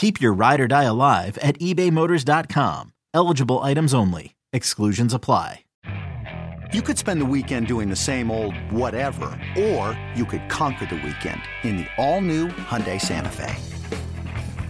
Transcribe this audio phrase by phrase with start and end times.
[0.00, 2.94] Keep your ride or die alive at ebaymotors.com.
[3.12, 4.34] Eligible items only.
[4.50, 5.66] Exclusions apply.
[6.72, 9.26] You could spend the weekend doing the same old whatever,
[9.58, 13.54] or you could conquer the weekend in the all-new Hyundai Santa Fe.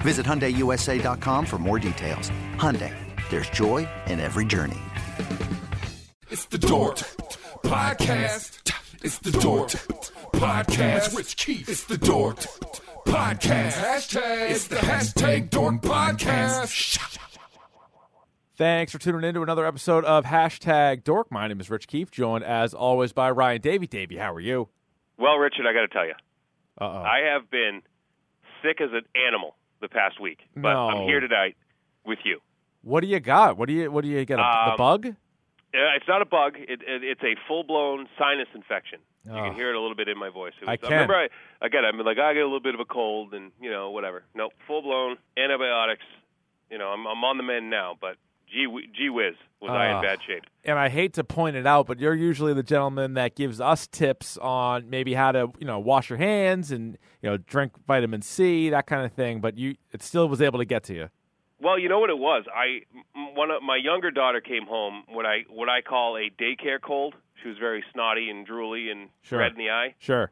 [0.01, 2.33] Visit HyundaiUSA.com for more details.
[2.57, 2.93] Hyundai,
[3.31, 4.81] there's joy in every journey.
[6.29, 6.97] It's the Dork
[7.63, 8.73] Podcast.
[9.05, 9.71] It's the Dork
[10.33, 11.17] Podcast.
[11.17, 11.69] Rich Keefe.
[11.69, 12.39] It's the Dork
[13.07, 13.73] Podcast.
[13.83, 14.51] Hashtag.
[14.51, 16.99] It's the hashtag Dork Podcast.
[18.57, 21.31] Thanks for tuning in to another episode of Hashtag Dork.
[21.33, 23.87] My name is Rich Keefe, joined as always by Ryan Davey.
[23.87, 24.69] Davey, how are you?
[25.19, 26.15] Well, Richard, I got to tell you,
[26.79, 27.03] Uh-oh.
[27.03, 27.83] I have been
[28.63, 30.89] sick as an animal the past week, but No.
[30.91, 31.57] I'm here tonight
[32.05, 32.41] with you.
[32.83, 33.57] What do you got?
[33.57, 34.39] What do you What do you get?
[34.39, 35.07] A, the Um, bug?
[35.07, 38.99] Uh, it's not a bug; it, it, it's a full-blown sinus infection.
[39.25, 39.45] You Oh.
[39.45, 40.53] can hear it a little bit in my voice.
[40.61, 40.91] It I was- can.
[40.91, 41.29] remember, I,
[41.61, 44.25] again, I'm like, I get a little bit of a cold, and you know, whatever.
[44.35, 46.05] Nope, full-blown antibiotics.
[46.71, 49.97] You know, I'm, I'm on the mend now, but gee, gee whiz, was I Ah.
[49.99, 50.45] in bad shape?
[50.65, 53.87] And I hate to point it out, but you're usually the gentleman that gives us
[53.87, 58.23] tips on maybe how to, you know, wash your hands and you know drink vitamin
[58.23, 59.41] C, that kind of thing.
[59.41, 61.09] But you, it still was able to get to you.
[61.63, 62.45] Well, you know what it was.
[62.55, 62.83] I
[63.35, 67.15] one of my younger daughter came home what I what I call a daycare cold.
[67.43, 69.39] She was very snotty and drooly and Sure.
[69.41, 69.95] red in the eye.
[69.99, 70.31] Sure.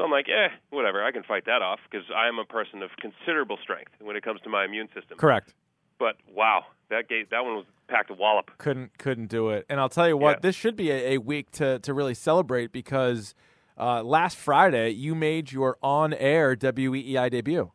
[0.00, 1.04] So I'm like, eh, whatever.
[1.04, 4.22] I can fight that off because I am a person of considerable strength when it
[4.24, 5.18] comes to my immune system.
[5.18, 5.52] Correct.
[5.98, 8.50] But wow, that gave, that one was packed a wallop.
[8.56, 9.66] couldn't couldn't do it.
[9.68, 10.40] And I'll tell you what, Yeah.
[10.40, 13.34] this should be a, a week to to really celebrate because
[13.78, 17.70] uh, last Friday you made your on air WEEI debut.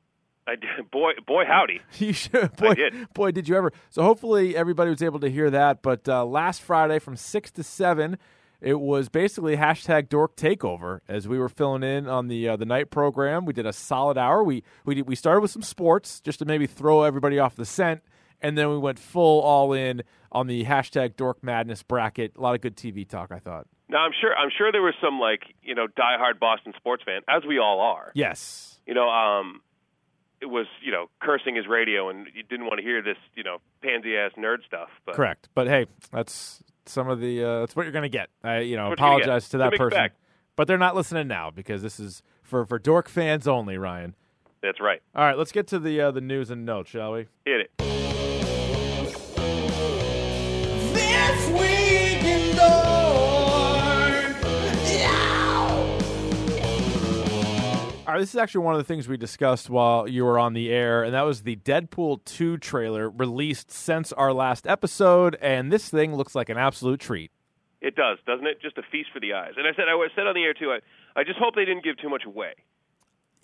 [0.47, 1.81] I did, boy, boy, howdy.
[1.99, 3.13] You should, boy, did.
[3.13, 3.71] boy, did you ever?
[3.91, 5.83] So hopefully everybody was able to hear that.
[5.83, 8.17] But uh, last Friday from six to seven,
[8.65, 12.65] it was basically hashtag Dork Takeover as we were filling in on the uh, the
[12.65, 13.45] night program.
[13.45, 14.43] We did a solid hour.
[14.43, 17.65] We we did, we started with some sports just to maybe throw everybody off the
[17.65, 18.01] scent,
[18.41, 22.35] and then we went full all in on the hashtag Dork Madness bracket.
[22.35, 23.67] A lot of good TV talk, I thought.
[23.87, 27.21] Now I'm sure I'm sure there was some like you know diehard Boston sports fan,
[27.29, 28.11] as we all are.
[28.15, 28.79] Yes.
[28.87, 29.61] You know, um,
[30.41, 33.43] it was you know cursing his radio and you didn't want to hear this you
[33.43, 34.89] know pansy ass nerd stuff.
[35.05, 35.49] But Correct.
[35.53, 38.29] But hey, that's some of the uh, that's what you're going to get.
[38.43, 40.09] I you know What apologize to that person.
[40.55, 44.15] But they're not listening now because this is for for dork fans only, Ryan.
[44.61, 45.01] That's right.
[45.13, 47.27] All right, let's get to the uh, the news and notes, shall we?
[47.45, 48.14] Hit it.
[58.15, 60.53] All right, this is actually one of the things we discussed while you were on
[60.53, 65.69] the air, and that was the Deadpool 2 trailer released since our last episode, and
[65.69, 67.29] this thing looks like an absolute treat.
[67.81, 68.61] It does, doesn't it?
[68.61, 69.55] Just a feast for the eyes.
[69.57, 70.71] And I said, I said on the air too.
[70.71, 70.79] I,
[71.19, 72.53] I just hope they didn't give too much away.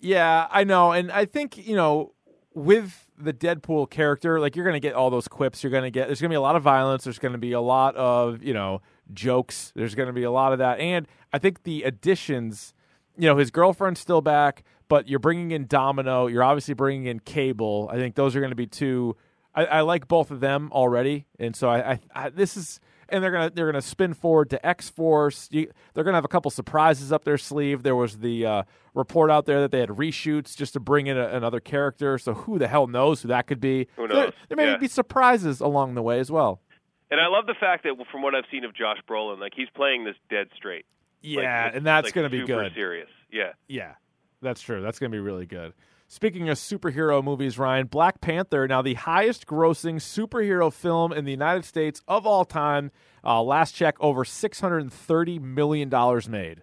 [0.00, 2.14] Yeah, I know, and I think you know
[2.54, 5.62] with the Deadpool character, like you're going to get all those quips.
[5.62, 7.04] You're going to get there's going to be a lot of violence.
[7.04, 8.80] There's going to be a lot of you know
[9.12, 9.70] jokes.
[9.76, 12.72] There's going to be a lot of that, and I think the additions.
[13.16, 16.26] You know, his girlfriend's still back, but you're bringing in Domino.
[16.26, 17.88] You're obviously bringing in Cable.
[17.92, 19.16] I think those are going to be two.
[19.54, 22.80] I, I like both of them already, and so I, I, I this is
[23.10, 25.46] and they're gonna they're gonna spin forward to X Force.
[25.48, 25.66] They're
[26.04, 27.82] gonna have a couple surprises up their sleeve.
[27.82, 28.62] There was the uh,
[28.94, 32.16] report out there that they had reshoots just to bring in a, another character.
[32.16, 33.88] So who the hell knows who that could be?
[33.96, 34.32] Who There, knows?
[34.48, 34.76] there may Yeah.
[34.78, 36.62] be surprises along the way as well.
[37.10, 39.68] And I love the fact that from what I've seen of Josh Brolin, like he's
[39.76, 40.86] playing this dead straight.
[41.24, 42.74] Like, Yeah, it's- and that's like, gonna be super good.
[42.74, 43.08] Serious.
[43.30, 43.52] Yeah.
[43.68, 43.94] Yeah,
[44.40, 44.82] that's true.
[44.82, 45.72] That's going to be really good.
[46.08, 51.30] Speaking of superhero movies, Ryan, Black Panther, now the highest grossing superhero film in the
[51.30, 52.90] United States of all time.
[53.24, 55.88] Uh, last check, over $630 million
[56.28, 56.62] made.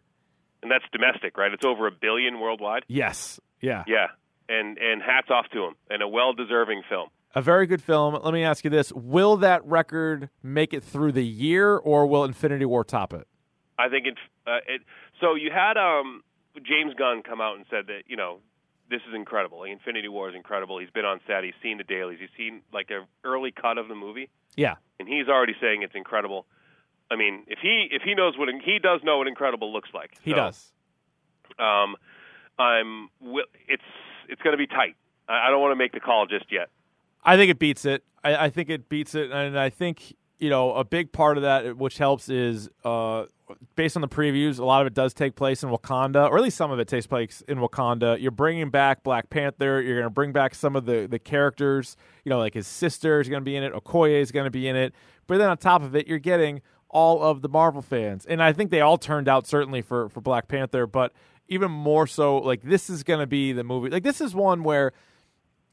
[0.61, 1.51] And that's domestic, right?
[1.51, 2.83] It's over a billion worldwide.
[2.87, 3.39] Yes.
[3.61, 3.83] Yeah.
[3.87, 4.07] Yeah.
[4.49, 7.09] And and hats off to him, and a well-deserving film.
[7.35, 8.15] A very good film.
[8.21, 12.23] Let me ask you this Will that record make it through the year, or will
[12.23, 13.27] Infinity War top it?
[13.79, 14.17] I think it.
[14.45, 14.81] Uh, it
[15.21, 16.21] so you had um,
[16.57, 18.39] James Gunn come out and said that you know
[18.89, 19.59] this is incredible.
[19.59, 20.79] Like, Infinity War is incredible.
[20.79, 21.43] He's been on set.
[21.43, 22.17] He's seen the dailies.
[22.19, 24.75] He's seen like an early cut of the movie, Yeah.
[24.99, 26.45] and he's already saying it's incredible.
[27.11, 30.11] I mean, if he if he knows what he does know what incredible looks like.
[30.23, 30.71] He So, does.
[31.57, 31.95] Um,
[32.57, 33.09] I'm.
[33.67, 33.83] It's
[34.27, 34.95] it's going to be tight.
[35.27, 36.69] I, I don't want to make the call just yet.
[37.23, 38.03] I think it beats it.
[38.23, 41.43] I, I think it beats it, and I think you know a big part of
[41.43, 43.25] that, which helps, is uh,
[43.75, 44.59] based on the previews.
[44.59, 46.87] A lot of it does take place in Wakanda, or at least some of it
[46.87, 48.19] takes place in Wakanda.
[48.19, 49.81] You're bringing back Black Panther.
[49.81, 51.95] You're going to bring back some of the the characters.
[52.23, 53.73] You know, like his sister is going to be in it.
[53.73, 54.93] Okoye is going to be in it.
[55.27, 58.51] But then on top of it, you're getting all of the Marvel fans, and I
[58.51, 61.13] think they all turned out certainly for for Black Panther, but
[61.47, 63.89] even more so, like this is going to be the movie.
[63.89, 64.93] Like this is one where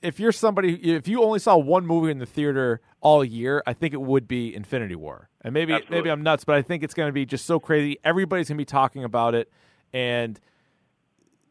[0.06, 3.72] if you're somebody if you only saw one movie in the theater all year, I
[3.72, 5.28] think it would be Infinity War.
[5.40, 5.96] And maybe Absolutely.
[5.96, 7.98] maybe I'm nuts, but I think it's going to be just so crazy.
[8.04, 9.50] Everybody's going to be talking about it
[9.92, 10.38] and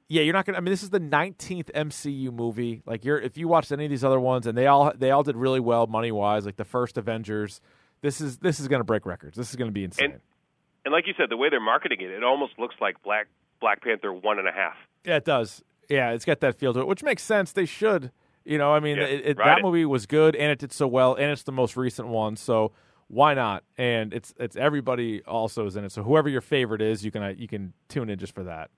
[0.08, 2.82] yeah, you're not going to I mean this is the 19th MCU movie.
[2.86, 5.24] Like you're if you watched any of these other ones and they all they all
[5.24, 7.60] did really well money-wise, like the first Avengers,
[8.02, 9.36] this is this is going to break records.
[9.36, 10.22] This is going to be insane.
[10.86, 13.28] And like you said, the way they're marketing it, it almost looks like Black
[13.60, 14.76] Black Panther one and a half.
[15.04, 15.64] Yeah, it does.
[15.90, 17.52] Yeah, it's got that feel to it, which makes sense.
[17.52, 18.12] They should.
[18.46, 19.62] You know, I mean, Yeah, it, it, that it.
[19.64, 22.72] movie was good, and it did so well, and it's the most recent one, so
[23.08, 23.64] why not?
[23.78, 25.92] And it's it's everybody also is in it.
[25.92, 28.70] So whoever your favorite is, you can uh, you can tune in just for that.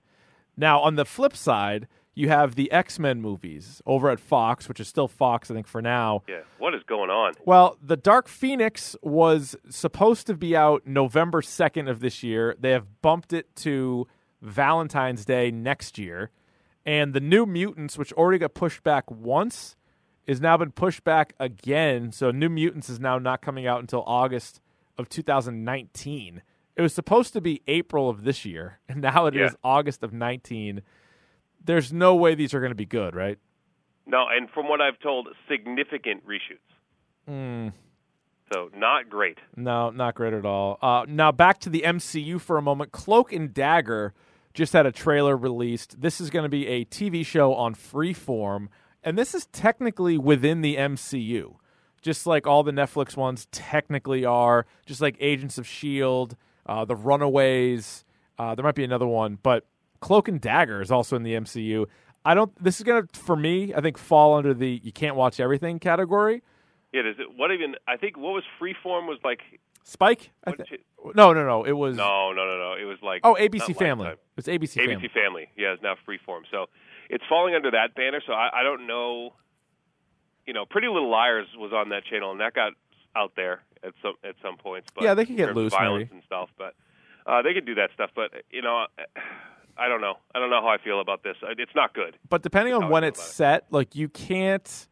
[0.56, 4.80] Now, on the flip side, you have the X Men movies over at Fox, which
[4.80, 6.22] is still Fox, I think, for now.
[6.28, 7.34] Yeah, what is going on?
[7.44, 12.56] Well, The Dark Phoenix was supposed to be out November 2nd of this year.
[12.58, 14.08] They have bumped it to
[14.42, 16.30] Valentine's Day next year.
[16.88, 19.76] And The New Mutants, which already got pushed back once,
[20.26, 22.12] is now been pushed back again.
[22.12, 24.62] So New Mutants is now not coming out until August
[24.96, 26.40] of 2019.
[26.76, 29.56] It was supposed to be April of this year, and now it is Yeah.
[29.62, 30.80] August of 19.
[31.62, 33.38] There's no way these are going to be good, right?
[34.06, 36.72] No, and from what I've told, significant reshoots.
[37.26, 37.68] Hmm.
[38.50, 39.36] So not great.
[39.56, 40.78] No, not great at all.
[40.80, 42.92] Uh, now back to the MCU for a moment.
[42.92, 44.14] Cloak and Dagger
[44.58, 46.00] just had a trailer released.
[46.00, 48.66] This is going to be a TV show on Freeform,
[49.04, 51.54] and this is technically within the MCU,
[52.02, 54.66] just like all the Netflix ones technically are.
[54.84, 58.04] Just like Agents of Shield, uh, The Runaways.
[58.36, 59.64] Uh, there might be another one, but
[60.00, 61.86] Cloak and Dagger is also in the MCU.
[62.24, 62.52] I don't.
[62.62, 65.78] This is going to, for me, I think, fall under the you can't watch everything
[65.78, 66.42] category.
[66.92, 67.36] Yeah, does it?
[67.36, 67.76] What even?
[67.86, 69.40] I think what was Freeform was like.
[69.88, 70.30] Spike.
[70.46, 70.52] I
[70.98, 71.64] What no, no, no.
[71.64, 72.74] It was No, no, no, no.
[72.78, 74.04] It was like Oh, ABC Family.
[74.08, 74.24] Lifetime.
[74.36, 75.08] It's ABC, ABC Family.
[75.14, 75.50] Family.
[75.56, 76.42] Yeah, it's now Freeform.
[76.50, 76.66] So
[77.08, 78.20] it's falling under that banner.
[78.26, 79.32] So I, I don't know.
[80.46, 82.72] You know, Pretty Little Liars was on that channel, and that got
[83.16, 84.88] out there at some at some points.
[84.94, 86.16] But Yeah, they could in get loose, violence maybe.
[86.16, 86.50] and stuff.
[86.58, 86.74] But
[87.26, 88.10] uh, they could do that stuff.
[88.14, 88.86] But you know,
[89.78, 90.14] I don't know.
[90.34, 91.36] I don't know how I feel about this.
[91.56, 92.16] It's not good.
[92.28, 93.34] But depending on when it's about it.
[93.34, 94.88] set, like you can't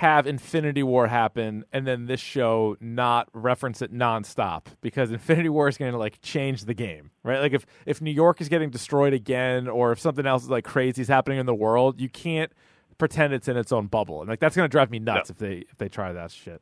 [0.00, 5.68] have Infinity War happen and then this show not reference it nonstop because Infinity War
[5.68, 7.40] is going to like change the game, right?
[7.40, 10.64] Like if if New York is getting destroyed again or if something else is like
[10.64, 12.52] crazy is happening in the world, you can't
[12.98, 15.32] pretend it's in its own bubble, and like that's going to drive me nuts No.
[15.32, 16.60] if they if they try that shit.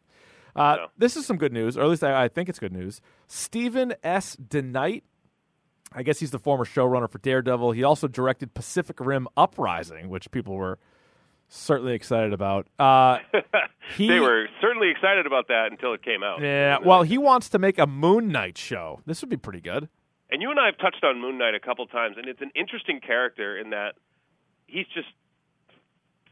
[0.55, 0.87] Uh, No.
[0.97, 3.01] This is some good news, or at least I, I think it's good news.
[3.27, 4.37] Stephen S.
[4.37, 5.03] DeKnight
[5.93, 7.73] I guess he's the former showrunner for Daredevil.
[7.73, 10.79] He also directed Pacific Rim Uprising, which people were
[11.57, 12.67] certainly excited about.
[12.79, 13.19] Uh,
[13.97, 16.41] he, they were certainly excited about that until it came out.
[16.43, 19.01] Yeah, well, he wants to make a Moon Knight show.
[19.07, 19.89] This would be pretty good.
[20.31, 22.51] And you and I have touched on Moon Knight a couple times, and it's an
[22.55, 23.95] interesting character in that
[24.67, 25.09] he's just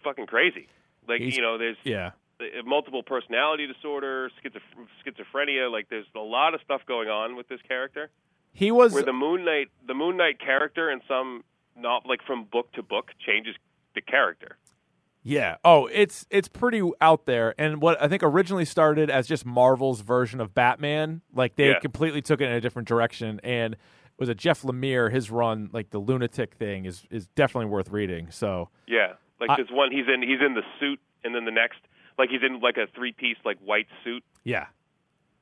[0.03, 0.69] fucking crazy.
[1.09, 2.13] Like He's- you know, there's Yeah.
[2.41, 5.71] uh, multiple personality disorder, schizoph- schizophrenia.
[5.71, 8.11] Like there's a lot of stuff going on with this character.
[8.53, 11.45] He was Where the Moon Knight, the Moon Knight character, in some
[11.77, 13.55] not like from book to book, changes
[13.95, 14.57] the character.
[15.23, 15.57] Yeah.
[15.65, 17.55] Oh, it's it's pretty out there.
[17.59, 21.79] And what I think originally started as just Marvel's version of Batman, like they Yeah.
[21.79, 23.41] completely took it in a different direction.
[23.45, 23.77] And
[24.19, 25.13] was it Jeff Lemire?
[25.13, 28.31] His run, like the lunatic thing, is is definitely worth reading.
[28.31, 31.51] So Yeah, like I- this one, he's in he's in the suit, and then the
[31.53, 31.79] next,
[32.19, 34.67] like he's in like a three piece like white suit, yeah,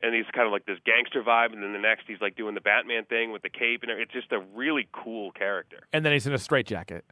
[0.02, 2.54] and he's kind of like this gangster vibe, and then the next he's like doing
[2.54, 5.78] the Batman thing with the cape, and it's just a really cool character.
[5.92, 7.04] and then he's in a straitjacket.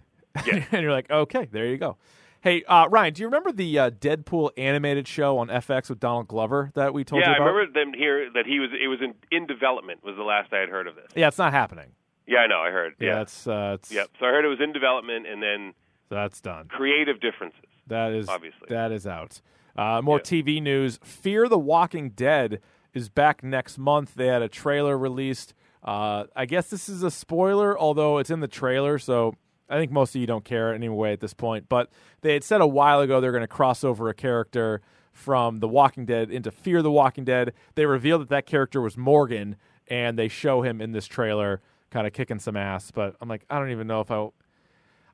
[0.47, 0.65] Yeah.
[0.73, 1.97] and you're like, okay, there you go.
[2.41, 6.29] Hey, uh, Ryan, do you remember the uh, Deadpool animated show on FX with Donald
[6.29, 7.45] Glover that we told yeah, you about?
[7.45, 10.23] Yeah, I remember them here that he was it was in in development was the
[10.23, 11.07] last I had heard of this.
[11.17, 11.93] Yeah, it's not happening.
[12.27, 12.95] Yeah, I know, I heard.
[13.01, 14.09] Yeah, Yeah, it's uh, it's yep.
[14.21, 15.75] So I heard it was in development, and then
[16.09, 16.69] that's done.
[16.69, 17.61] creative differences.
[17.89, 18.67] That is Obviously.
[18.69, 19.41] that is out.
[19.77, 20.43] Uh, more Yeah.
[20.43, 22.61] TV news: Fear the Walking Dead
[22.95, 24.15] is back next month.
[24.15, 28.41] They had a trailer released Uh, I guess this is a spoiler, although it's in
[28.41, 29.35] the trailer, so
[29.69, 31.69] I think most of you don't care anyway at this point.
[31.69, 31.91] But
[32.23, 34.81] they had said a while ago they're going to cross over a character
[35.13, 37.53] from The Walking Dead into Fear the Walking Dead.
[37.75, 39.57] They revealed that that character was Morgan,
[39.89, 41.61] and they show him in this trailer
[41.91, 42.91] kind of kicking some ass.
[42.91, 44.29] But I'm like, I don't even know if I.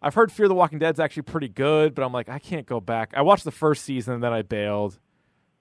[0.03, 2.79] I've heard Fear the Walking Dead's actually pretty good, but I'm like, I can't go
[2.79, 3.13] back.
[3.17, 4.99] I watched the first season and then I bailed.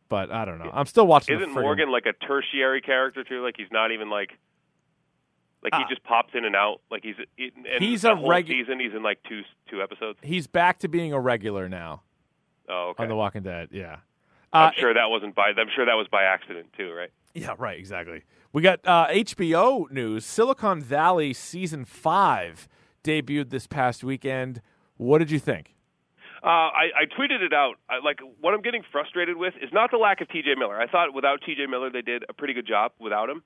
[0.10, 0.70] But I don't know.
[0.74, 1.38] I'm still watching.
[1.38, 3.42] Isn't friggin- Morgan like a tertiary character too?
[3.42, 4.38] Like he's not even like
[5.64, 5.88] like he Ah.
[5.90, 6.82] just pops in and out.
[6.92, 8.80] Like he's and He's a regular season.
[8.80, 10.20] He's in like two two episodes.
[10.22, 12.02] He's back to being a regular now
[12.70, 13.04] Oh, okay.
[13.04, 13.70] on The Walking Dead.
[13.72, 13.98] Yeah.
[14.52, 15.50] I'm Uh, sure that wasn't by.
[15.58, 17.10] I'm sure that was by accident too, right?
[17.34, 18.24] Yeah, right, exactly.
[18.52, 20.26] We got uh, HBO news.
[20.26, 22.68] Silicon Valley season five
[23.04, 24.62] debuted this past weekend.
[24.98, 25.74] What did you think?
[26.44, 27.76] Uh, I, I tweeted it out.
[27.90, 30.56] I, like what I'm getting frustrated with is not the lack of T.J.
[30.56, 30.80] Miller.
[30.80, 31.66] I thought without T.J.
[31.68, 33.42] Miller they did a pretty good job without him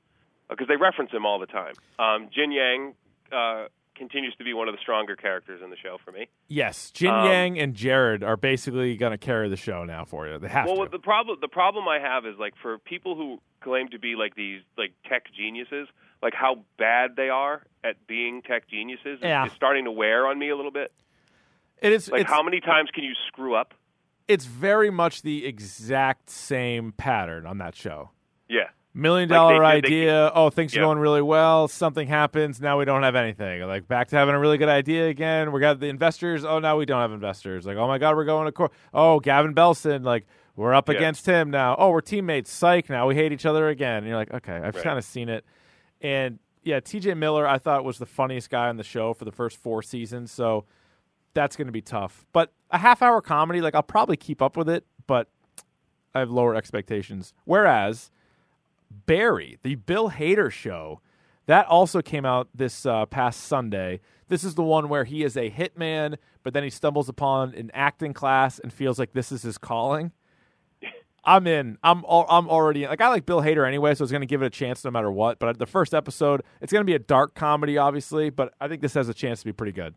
[0.49, 1.73] because they reference him all the time.
[1.99, 2.93] Um, Jin Yang
[3.31, 6.27] uh, continues to be one of the stronger characters in the show for me.
[6.47, 10.27] Yes, Jin Um, Yang and Jared are basically going to carry the show now for
[10.27, 10.37] you.
[10.39, 10.89] They have Well, to.
[10.89, 14.35] the problem the problem I have is like for people who claim to be like
[14.35, 15.87] these like tech geniuses,
[16.21, 19.45] like how bad they are at being tech geniuses is, Yeah.
[19.47, 20.91] is starting to wear on me a little bit.
[21.81, 22.09] it is.
[22.09, 23.73] Like it's, how many times can you screw up?
[24.27, 28.09] it's very much the exact same pattern on that show.
[28.49, 28.67] Yeah.
[28.97, 30.31] Million Like, dollar they- idea.
[30.33, 31.67] oh, things are going really well.
[31.67, 32.59] Something happens.
[32.59, 33.61] Now we don't have anything.
[33.61, 35.51] Like back to having a really good idea again.
[35.51, 36.43] We got the investors.
[36.43, 37.65] Oh, now we don't have investors.
[37.65, 38.71] Like, oh my God, we're going to court.
[38.93, 40.03] Oh, Gavin Belson.
[40.03, 40.25] Like,
[40.55, 40.95] we're up Yeah.
[40.95, 41.75] against him now.
[41.77, 42.51] Oh, we're teammates.
[42.51, 42.89] Psych.
[42.89, 43.97] Now we hate each other again.
[43.97, 44.83] And you're like, okay, I've Right.
[44.83, 45.45] kind of seen it.
[46.01, 49.31] And yeah, TJ Miller, I thought was the funniest guy on the show for the
[49.31, 50.31] first four seasons.
[50.31, 50.65] So
[51.35, 52.25] that's going to be tough.
[52.33, 55.27] But a half hour comedy, like, I'll probably keep up with it, but
[56.15, 57.33] I have lower expectations.
[57.45, 58.09] Whereas
[58.91, 61.01] Barry, the Bill Hader show,
[61.45, 64.01] that also came out this uh, past Sunday.
[64.27, 67.71] This is the one where he is a hitman, but then he stumbles upon an
[67.73, 70.11] acting class and feels like this is his calling.
[71.23, 71.77] I'm in.
[71.83, 72.89] I'm I'm already in.
[72.89, 74.85] like I like Bill Hader anyway, so I was going to give it a chance
[74.85, 75.39] no matter what.
[75.39, 78.81] But the first episode, it's going to be a dark comedy, obviously, but I think
[78.81, 79.93] this has a chance to be pretty good.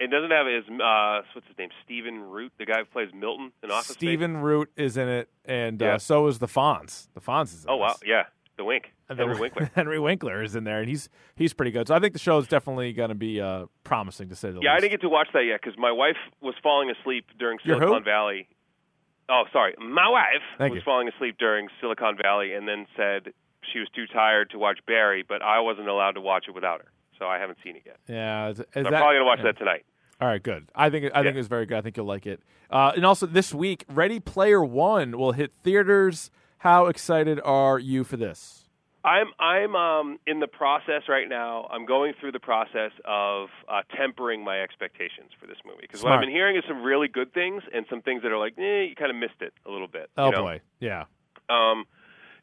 [0.00, 3.52] It doesn't have his uh, what's his name, Stephen Root, the guy who plays Milton
[3.62, 3.96] in Office Space.
[3.96, 7.08] Stephen Root is in it, and uh, so is the Fonz.
[7.14, 7.64] The Fonz is.
[7.64, 8.24] In Oh wow, yeah,
[8.56, 9.70] the Wink, And Henry Winkler.
[9.74, 11.88] Henry Winkler is in there, and he's he's pretty good.
[11.88, 14.60] So I think the show is definitely going to be uh, promising to say the
[14.62, 17.58] Yeah, I didn't get to watch that yet because my wife was falling asleep during
[17.64, 18.04] Silicon?
[18.04, 18.48] Valley.
[19.28, 20.84] Oh, sorry, my wife Thank was you.
[20.84, 23.32] falling asleep during Silicon Valley, and then said
[23.72, 26.82] she was too tired to watch Barry, but I wasn't allowed to watch it without
[26.82, 27.98] her, so I haven't seen it yet.
[28.08, 29.44] Yeah, is, is So I'm probably gonna watch yeah.
[29.52, 29.84] that tonight.
[30.20, 30.68] All right, good.
[30.74, 31.78] I think I think it's very good.
[31.78, 32.40] I think you'll like it.
[32.70, 36.30] Uh, and also this week, Ready Player One will hit theaters.
[36.58, 38.64] How excited are you for this?
[39.04, 41.68] I'm I'm um, in the process right now.
[41.70, 46.12] I'm going through the process of uh, tempering my expectations for this movie because what
[46.12, 48.84] I've been hearing is some really good things and some things that are like, eh,
[48.88, 50.08] you kind of missed it a little bit.
[50.16, 50.42] Oh you know?
[50.42, 51.04] boy, yeah.
[51.50, 51.84] Um,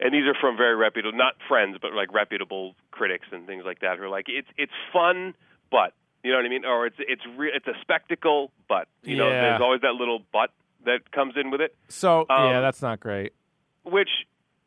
[0.01, 3.79] and these are from very reputable, not friends, but like reputable critics and things like
[3.81, 5.33] that who are like, it's it's fun,
[5.69, 5.93] but
[6.23, 9.29] you know what I mean, or it's it's re- it's a spectacle, but you know,
[9.31, 9.41] Yeah.
[9.41, 10.51] there's always that little but
[10.85, 13.33] that comes in with it, So Um, yeah, that's not great.
[13.83, 14.09] which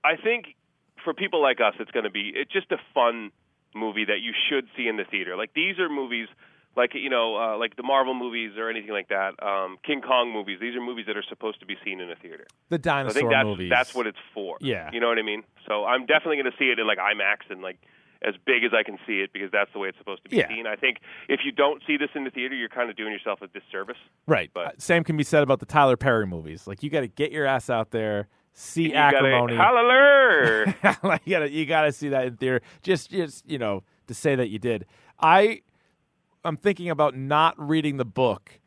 [0.05, 0.55] I think
[1.03, 3.31] for people like us, it's going to be it's just a fun
[3.75, 5.37] movie that you should see in the theater.
[5.37, 6.29] Like these are movies.
[6.77, 10.33] Like you know, uh, like the Marvel movies or anything like that, um, King Kong
[10.33, 10.59] movies.
[10.61, 12.47] These are movies that are supposed to be seen in a theater.
[12.69, 13.71] The I dinosaur think that's movies.
[13.71, 14.57] that's what it's for.
[14.61, 14.91] Yeah.
[14.93, 15.45] you know what I mean.
[15.69, 17.79] So I'm definitely going to see it in like IMAX and like
[18.27, 20.39] as big as I can see it because that's the way it's supposed to be
[20.39, 20.49] Yeah.
[20.49, 20.67] seen.
[20.67, 23.41] I think if you don't see this in the theater, you're kind of doing yourself
[23.43, 23.99] a disservice.
[24.27, 24.51] right.
[24.55, 26.67] but- Uh, Same can be said about the Tyler Perry movies.
[26.67, 29.57] Like you got to get your ass out there, see You acrimony.
[29.57, 30.75] Hallelujah.
[31.03, 32.61] like you gotta you gotta see that in theater.
[32.83, 34.87] Just just you know to say that you did.
[35.21, 35.61] I
[36.45, 38.61] I'm thinking about not reading the book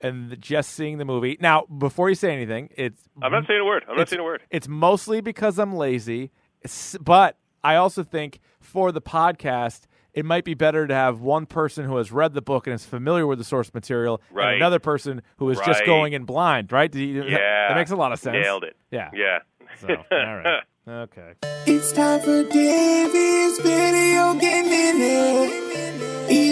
[0.00, 1.36] and just seeing the movie.
[1.40, 3.84] Now, before you say anything, it's I'm not saying a word.
[3.88, 4.42] I'm not it's, saying a word.
[4.50, 6.30] It's mostly because I'm lazy,
[7.00, 9.82] but I also think for the podcast.
[10.14, 12.84] It might be better to have one person who has read the book and is
[12.84, 14.48] familiar with the source material, Right.
[14.48, 16.70] and another person who is just going in blind.
[16.70, 16.92] Right?
[16.92, 18.34] Do you- Yeah, that makes a lot of sense.
[18.34, 18.76] Nailed it.
[18.90, 19.08] Yeah.
[19.14, 19.38] Yeah.
[19.80, 20.62] So, all right.
[20.86, 21.32] Okay.
[21.66, 25.50] It's time for Davey's video game minute.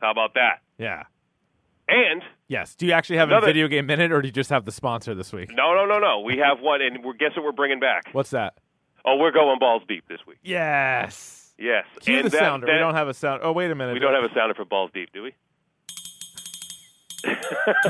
[0.00, 0.60] How about that?
[0.78, 1.02] Yeah.
[1.88, 2.74] And Yes.
[2.74, 4.72] Do you actually have Another- a video game minute, or do you just have the
[4.72, 5.50] sponsor this week?
[5.54, 6.20] no, no, no, no.
[6.20, 8.04] We have one, and we're, guess what we're bringing back?
[8.12, 8.54] What's that?
[9.04, 10.38] Oh, we're going balls deep this week.
[10.42, 11.52] Yes.
[11.58, 11.84] Yes.
[12.00, 12.66] Cue and the that- sounder.
[12.66, 13.40] we don't have a sound.
[13.42, 13.92] Oh, wait a minute.
[13.94, 15.34] We don't have a sounder for balls deep, do we?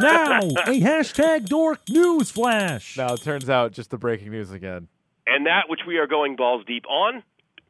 [0.00, 2.96] now, a hashtag dork news flash.
[2.96, 4.88] Now it turns out just the breaking news again.
[5.28, 7.22] And that which we are going balls deep on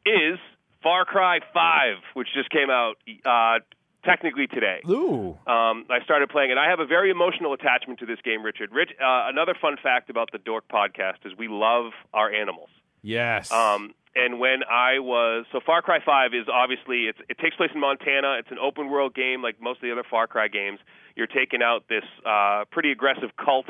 [0.05, 0.39] is
[0.81, 3.59] Far Cry 5, which just came out uh,
[4.05, 4.79] technically today.
[4.89, 5.37] Ooh.
[5.45, 6.57] Um, I started playing it.
[6.57, 8.71] I have a very emotional attachment to this game, Richard.
[8.71, 12.69] Rich, uh, another fun fact about the Dork podcast is we love our animals.
[13.01, 13.51] Yes.
[13.51, 17.69] Um, and when I was so Far Cry 5 is obviously it's, it takes place
[17.73, 18.37] in Montana.
[18.39, 20.79] It's an open world game like most of the other Far Cry games.
[21.15, 23.65] You're taking out this uh, pretty aggressive cult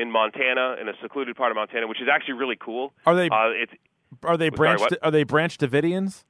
[0.00, 2.92] in Montana in a secluded part of Montana, which is actually really cool.
[3.06, 3.72] Are they- Uh, it's
[4.24, 4.96] are they sorry, branched?
[5.02, 6.24] are they branched Davidians?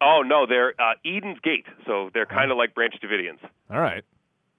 [0.00, 3.38] oh no, they're uh, Eden's Gate, so they're kind of like Branch Davidians.
[3.70, 4.04] All right.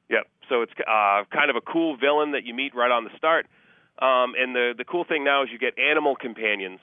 [0.09, 0.27] Yep.
[0.49, 3.45] So it's uh, kind of a cool villain that you meet right on the start.
[3.99, 6.79] Um, and the the cool thing now is you get animal companions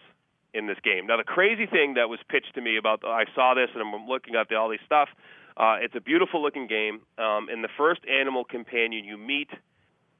[0.54, 1.06] in this game.
[1.06, 4.06] Now the crazy thing that was pitched to me about I saw this and I'm
[4.06, 5.08] looking at all this stuff.
[5.56, 7.00] Uh, it's a beautiful looking game.
[7.18, 9.50] Um, and the first animal companion you meet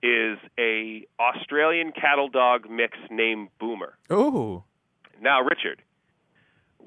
[0.03, 3.95] is a Australian cattle dog mix named Boomer.
[4.13, 4.65] Ooh.
[5.21, 5.83] Now, Richard,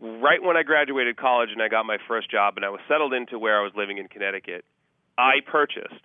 [0.01, 3.13] right when I graduated college and I got my first job and I was settled
[3.13, 4.65] into where I was living in Connecticut,
[5.17, 6.01] I purchased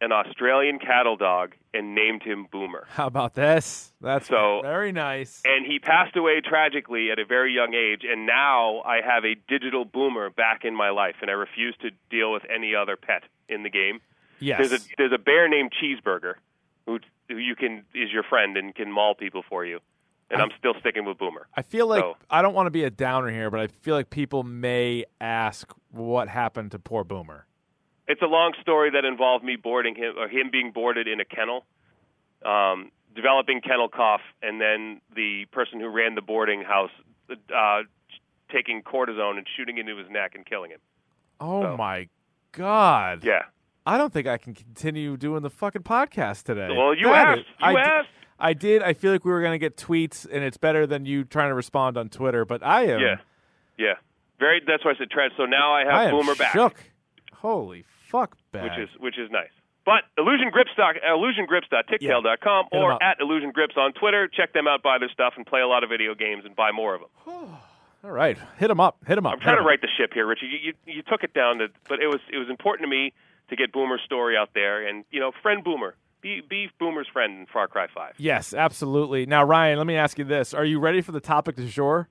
[0.00, 2.86] an Australian cattle dog and named him Boomer.
[2.90, 3.92] How about this?
[4.00, 5.42] That's So- very nice.
[5.44, 9.34] And he passed away tragically at a very young age, and now I have a
[9.48, 13.22] digital boomer back in my life, and I refuse to deal with any other pet
[13.48, 14.00] in the game.
[14.44, 14.58] Yes.
[14.68, 16.34] There's a there's a bear named Cheeseburger
[16.86, 19.80] who who you can is your friend and can maul people for you.
[20.30, 21.46] And I'm still sticking with Boomer.
[21.54, 23.94] I feel like So- I don't want to be a downer here, but I feel
[23.94, 27.46] like people may ask what happened to poor Boomer.
[28.08, 31.24] It's a long story that involved me boarding him or him being boarded in a
[31.24, 31.64] kennel,
[32.44, 36.90] um, developing kennel cough, and then the person who ran the boarding house
[37.54, 37.82] uh,
[38.50, 40.80] taking cortisone and shooting into his neck and killing him.
[41.40, 42.08] Oh So- my
[42.52, 43.24] god.
[43.24, 43.42] Yeah.
[43.86, 46.68] I don't think I can continue doing the fucking podcast today.
[46.74, 47.40] Well, you That asked.
[47.40, 48.08] is- You I asked.
[48.38, 48.82] I did.
[48.82, 51.50] I feel like we were going to get tweets, and it's better than you trying
[51.50, 52.44] to respond on Twitter.
[52.44, 53.00] But I am.
[53.00, 53.16] Yeah.
[53.78, 53.94] Yeah.
[54.40, 54.60] Very.
[54.66, 55.34] That's why I said Trent.
[55.36, 56.74] So now I have I Boomer back, shook.
[57.34, 58.64] Holy fuck, back.
[58.76, 59.50] which is which is nice.
[59.84, 64.28] But illusiongrips dot illusiongrips.tictail.com Hit 'em or at illusiongrips on Twitter.
[64.28, 66.72] Check them out, buy their stuff, and play a lot of video games and buy
[66.72, 67.10] more of them.
[68.04, 68.38] all right.
[68.58, 68.96] Hit him up.
[69.06, 69.34] Hit him up.
[69.34, 70.46] I'm trying to right the ship here, Richard.
[70.46, 73.12] You, you you took it down to, but it was it was important to me
[73.48, 77.40] to get Boomer's story out there, and you know, friend Boomer, be be Boomer's friend
[77.40, 78.14] in Far Cry Five.
[78.18, 79.26] Yes, absolutely.
[79.26, 82.08] Now, Ryan, let me ask you this: Are you ready for the topic du jour?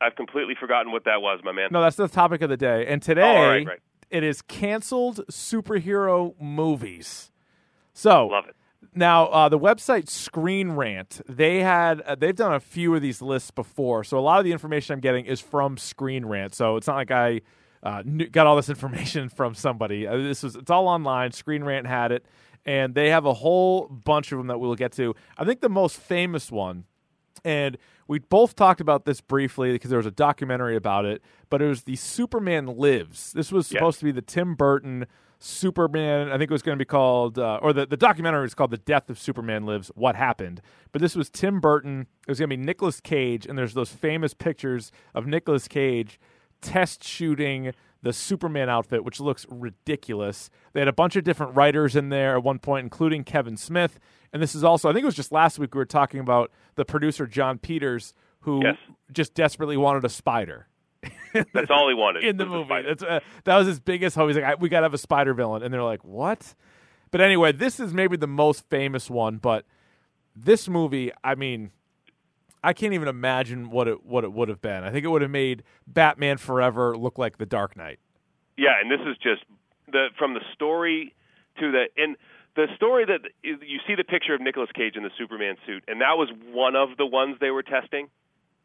[0.00, 1.68] I've completely forgotten what that was, my man.
[1.70, 2.86] No, that's the topic of the day.
[2.88, 3.78] And today, Oh, right.
[4.10, 7.30] it is canceled superhero movies.
[7.94, 8.56] So, Love it.
[8.96, 13.22] Now, uh, the website Screen Rant, they had uh, they've done a few of these
[13.22, 16.52] lists before, so a lot of the information I'm getting is from Screen Rant.
[16.54, 17.42] So it's not like I
[17.82, 20.06] uh, knew, got all this information from somebody.
[20.06, 21.32] Uh, this was it's all online.
[21.32, 22.24] Screen Rant had it,
[22.64, 25.14] and they have a whole bunch of them that we'll get to.
[25.36, 26.84] I think the most famous one,
[27.44, 27.76] and
[28.08, 31.66] we both talked about this briefly because there was a documentary about it, but it
[31.66, 33.32] was the Superman Lives.
[33.32, 33.78] This was Yes.
[33.78, 35.06] supposed to be the Tim Burton
[35.38, 36.28] Superman.
[36.28, 38.70] I think it was going to be called, uh, or the, the documentary was called
[38.70, 40.60] "The Death of Superman Lives: What Happened."
[40.92, 42.06] But this was Tim Burton.
[42.26, 46.20] It was going to be Nicolas Cage, and there's those famous pictures of Nicolas Cage
[46.62, 47.72] test shooting
[48.02, 50.50] the Superman outfit, which looks ridiculous.
[50.72, 54.00] They had a bunch of different writers in there at one point, including Kevin Smith.
[54.32, 56.50] And this is also, I think it was just last week we were talking about
[56.74, 58.76] the producer Jon Peters, who Yes.
[59.12, 60.66] just desperately wanted a spider
[61.52, 62.82] That's all he wanted in the movie.
[62.86, 64.28] That's, uh, that was his biggest hope.
[64.28, 65.62] He's like, we got to have a spider villain.
[65.62, 66.54] And they're like, what?
[67.10, 69.38] But anyway, this is maybe the most famous one.
[69.38, 69.64] But
[70.36, 71.72] this movie, I mean,
[72.62, 74.84] I can't even imagine what it what it would have been.
[74.84, 77.98] I think it would have made Batman Forever look like The Dark Knight.
[78.56, 79.42] Yeah, and this is just
[79.90, 81.14] the from the story
[81.58, 82.16] to the and
[82.54, 86.00] the story that you see the picture of Nicolas Cage in the Superman suit, and
[86.00, 88.08] that was one of the ones they were testing.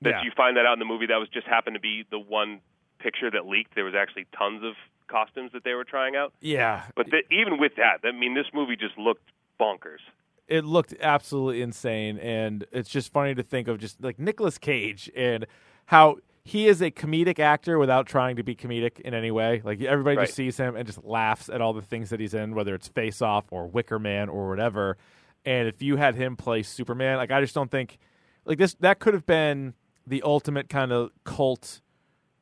[0.02, 0.24] That Yeah.
[0.24, 1.08] you find that out in the movie.
[1.08, 2.62] That was just happened to be the one
[3.00, 3.74] picture that leaked.
[3.74, 4.76] There was actually tons of
[5.08, 6.34] costumes that they were trying out.
[6.42, 9.28] Yeah, But the, even with that, I mean, this movie just looked
[9.60, 10.02] bonkers.
[10.48, 15.10] It looked absolutely insane and it's just funny to think of just like Nicolas Cage
[15.16, 15.46] and
[15.88, 19.62] how he is a comedic actor without trying to be comedic in any way.
[19.66, 20.26] Like everybody Right.
[20.28, 22.88] just sees him and just laughs at all the things that he's in, whether it's
[22.88, 24.98] Face Off or Wicker Man or whatever.
[25.46, 27.98] And if you had him play Superman, like I just don't think
[28.46, 29.74] like this that could have been
[30.06, 31.82] the ultimate kind of cult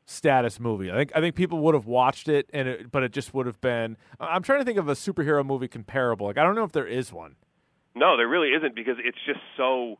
[0.06, 0.90] status movie.
[0.90, 3.46] I think I think people would have watched it and it, but it just would
[3.46, 6.26] have been I'm trying to think of a superhero movie comparable.
[6.26, 7.34] Like I don't know if there is one.
[7.96, 9.98] No, there really isn't because it's just so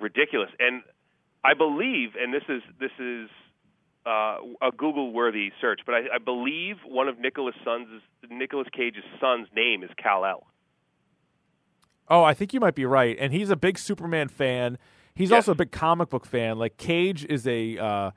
[0.00, 0.48] ridiculous.
[0.58, 0.82] And
[1.44, 3.28] I believe, and this is this is
[4.06, 7.86] uh, a Google-worthy search, but I, I believe one of Nicolas' sons,
[8.30, 10.46] Nicolas Cage's son's name is Kal El.
[12.08, 13.16] Oh, I think you might be right.
[13.20, 14.76] And he's a big Superman fan.
[15.14, 15.36] He's Yes.
[15.46, 16.58] also a big comic book fan.
[16.58, 18.10] Like Cage is a uh,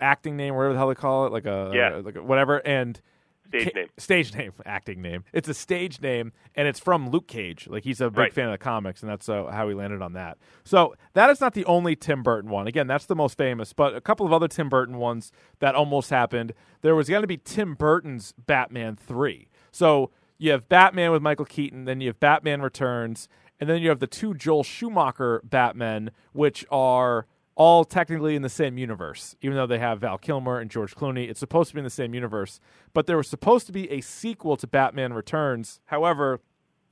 [0.00, 1.96] acting name, whatever the hell they call it, like a Yeah.
[2.02, 2.58] like a, whatever.
[2.66, 3.00] And
[3.48, 3.88] Stage Ca- name.
[3.98, 5.24] stage name, acting name.
[5.32, 7.66] It's a stage name, and it's from Luke Cage.
[7.68, 8.32] Like he's a big Right.
[8.32, 10.38] fan of the comics, and that's uh, how he landed on that.
[10.64, 12.66] So that is not the only Tim Burton one.
[12.66, 15.30] Again, that's the most famous, but a couple of other Tim Burton ones
[15.60, 16.52] that almost happened.
[16.80, 19.48] There was going to be Tim Burton's Batman three.
[19.70, 23.28] So you have Batman with Michael Keaton, then you have Batman Returns,
[23.60, 27.26] and then you have the two Joel Schumacher Batmen, which are
[27.56, 31.28] all technically in the same universe, even though they have Val Kilmer and George Clooney.
[31.28, 32.58] It's supposed to be in the same universe,
[32.92, 35.80] but there was supposed to be a sequel to Batman Returns.
[35.86, 36.40] However,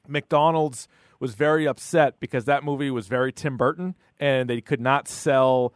[0.06, 0.88] McDonald's
[1.20, 5.72] was very upset because that movie was very Tim Burton, and they could not sell,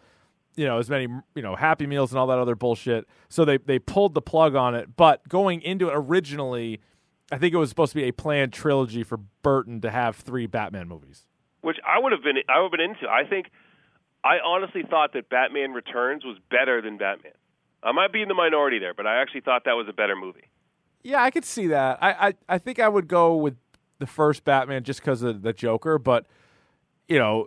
[0.57, 3.07] you know, as many you know Happy Meals and all that other bullshit.
[3.29, 4.97] So they they pulled the plug on it.
[4.97, 6.81] But going into it originally,
[7.33, 10.47] I think it was supposed to be a planned trilogy for Burton to have three
[10.47, 11.27] Batman movies.
[11.61, 13.09] which I would have been I would have been into.
[13.09, 13.47] I think
[14.27, 17.33] I honestly thought that Batman Returns was better than Batman.
[17.83, 20.17] I might be in the minority there, but I actually thought that was a better
[20.17, 20.51] movie.
[21.05, 21.99] Yeah, I could see that.
[22.03, 23.55] I, I, I think I would go with
[24.01, 26.27] the first Batman just because of the Joker, but
[27.07, 27.47] you know,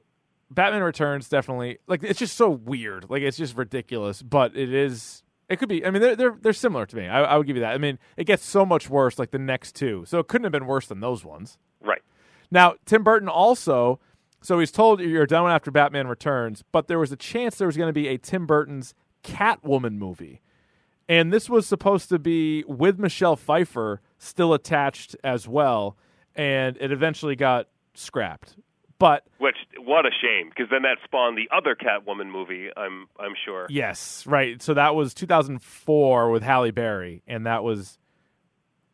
[0.49, 3.09] Batman Returns definitely like it's just so weird.
[3.09, 5.23] Like it's just ridiculous, but it is.
[5.49, 5.85] It could be.
[5.85, 7.07] I mean, they're they're they're similar to me.
[7.07, 7.73] I, I would give you that.
[7.73, 10.53] I mean, it gets so much worse like the next two, so it couldn't have
[10.53, 11.57] been worse than those ones.
[11.81, 12.01] Right.
[12.49, 13.99] Now, Tim Burton also,
[14.41, 17.77] so he's told you're done after Batman Returns, but there was a chance there was
[17.77, 20.41] going to be a Tim Burton's Catwoman movie.
[21.07, 25.97] And this was supposed to be with Michelle Pfeiffer still attached as well,
[26.35, 28.55] and it eventually got scrapped.
[28.99, 32.69] But Which what a shame because then that spawned the other Catwoman movie.
[32.75, 33.65] I'm I'm sure.
[33.69, 34.61] yes, right.
[34.61, 37.97] So that was 2004 with Halle Berry, and that was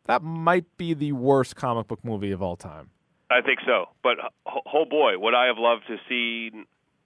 [0.06, 2.90] that might be the worst comic book movie of all time.
[3.30, 3.86] I think so.
[4.02, 6.50] But oh, boy, would I have loved to see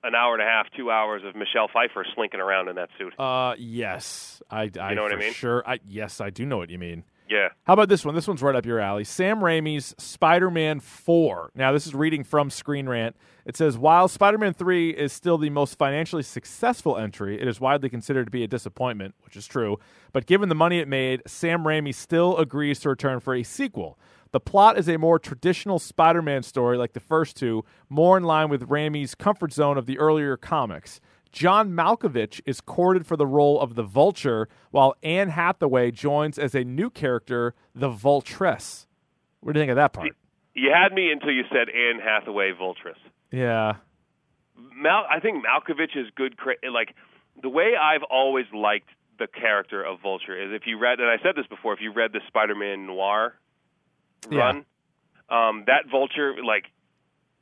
[0.03, 3.13] an hour and a half, two hours of Michelle Pfeiffer slinking around in that suit.
[3.19, 5.33] Uh, yes, I, I know what I mean?
[5.33, 7.05] Sure, I yes, I do know what you mean.
[7.29, 7.51] Yeah.
[7.63, 8.17] How about this one?
[8.17, 9.05] This one's right up your alley.
[9.05, 11.53] Sam Raimi's Spider-Man 4.
[11.55, 13.15] Now, this is reading from Screen Rant.
[13.45, 17.89] It says, while Spider-Man 3 is still the most financially successful entry, it is widely
[17.89, 19.79] considered to be a disappointment, which is true.
[20.13, 23.97] But given the money it made, Sam Raimi still agrees to return for a sequel.
[24.33, 28.49] The plot is a more traditional Spider-Man story like the first two, more in line
[28.49, 31.01] with Raimi's comfort zone of the earlier comics.
[31.33, 36.55] John Malkovich is courted for the role of the Vulture, while Anne Hathaway joins as
[36.55, 38.87] a new character, the Vultress.
[39.41, 40.11] What do you think of that part?
[40.55, 42.99] You had me until you said Anne Hathaway Vultress.
[43.33, 43.77] Yeah.
[44.57, 46.37] Mal, I think Malkovich is good.
[46.37, 46.95] Cra- like
[47.41, 48.89] the way I've always liked
[49.19, 51.93] the character of Vulture is if you read, and I said this before, if you
[51.93, 53.35] read the Spider-Man Noir
[54.31, 54.65] run,
[55.29, 56.65] um, that Vulture like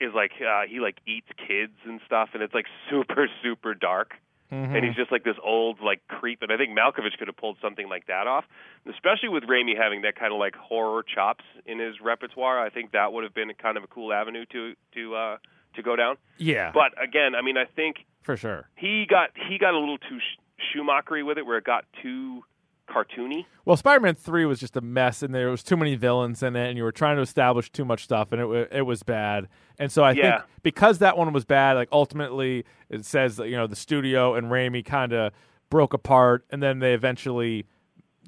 [0.01, 4.14] is like uh, he like eats kids and stuff, and it's like super super dark.
[4.51, 6.41] and he's just like this old like creep.
[6.41, 8.45] And I think Malkovich could have pulled something like that off,
[8.88, 12.59] especially with Raimi having that kind of like horror chops in his repertoire.
[12.59, 15.37] I think that would have been kind of a cool avenue to to uh,
[15.77, 16.17] to go down.
[16.38, 18.69] Yeah, But again, I mean, I think for sure.
[18.77, 20.41] he got he got a little too sh-
[20.73, 22.43] Schumachery with it, where it got too
[22.88, 23.46] cartoony.
[23.64, 26.68] Well, Spider-Man Three was just a mess, and there was too many villains in it,
[26.68, 29.48] and you were trying to establish too much stuff, and it it was bad.
[29.79, 30.38] And so I Yeah.
[30.38, 34.35] think because that one was bad, like ultimately it says that you know the studio
[34.35, 35.33] and Raimi kind of
[35.70, 37.66] broke apart, and then they eventually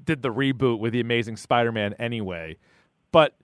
[0.05, 2.57] did the reboot with the Amazing Spider-Man anyway.
[3.13, 3.37] But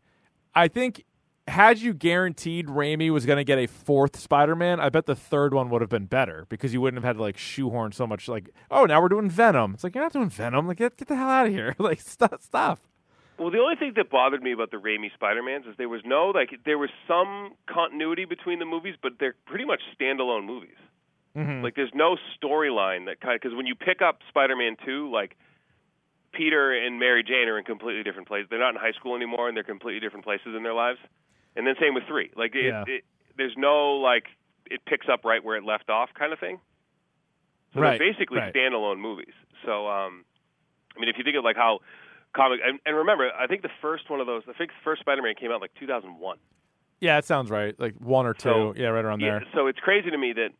[0.55, 1.05] I think
[1.48, 5.54] had you guaranteed Raimi was going to get a fourth Spider-Man, I bet the third
[5.54, 8.28] one would have been better because you wouldn't have had to like shoehorn so much.
[8.28, 9.74] Like, oh, now we're doing Venom.
[9.74, 10.66] It's like you're not doing Venom.
[10.66, 11.74] Like, get get the hell out of here.
[11.78, 12.80] like, stop, stop.
[13.38, 16.32] Well, the only thing that bothered me about the Raimi Spider-Mans is there was no
[16.35, 20.76] like there was some continuity between the movies, but they're pretty much standalone movies.
[21.37, 21.62] Mm-hmm.
[21.62, 25.37] Like there's no storyline that kind because when you pick up Spider-Man 2, like
[26.32, 28.48] Peter and Mary Jane are in completely different places.
[28.50, 30.98] They're not in high school anymore, and they're completely different places in their lives.
[31.57, 32.31] And then same with three.
[32.37, 32.85] Like it, Yeah.
[32.87, 33.05] it,
[33.37, 34.25] there's no like
[34.71, 36.61] it picks up right where it left off kind of thing.
[37.75, 38.53] So Right, they're basically right.
[38.55, 39.35] standalone movies.
[39.64, 40.25] So um,
[40.97, 41.81] I mean, if you think of like how
[42.35, 45.01] comic and, and remember, I think the first one of those, I think the first
[45.01, 46.38] Spider-Man came out like 2001.
[47.01, 47.79] Yeah, it sounds right.
[47.79, 48.49] Like one or two.
[48.49, 49.45] So- yeah, right around Yeah, there.
[49.55, 50.51] so it's crazy to me that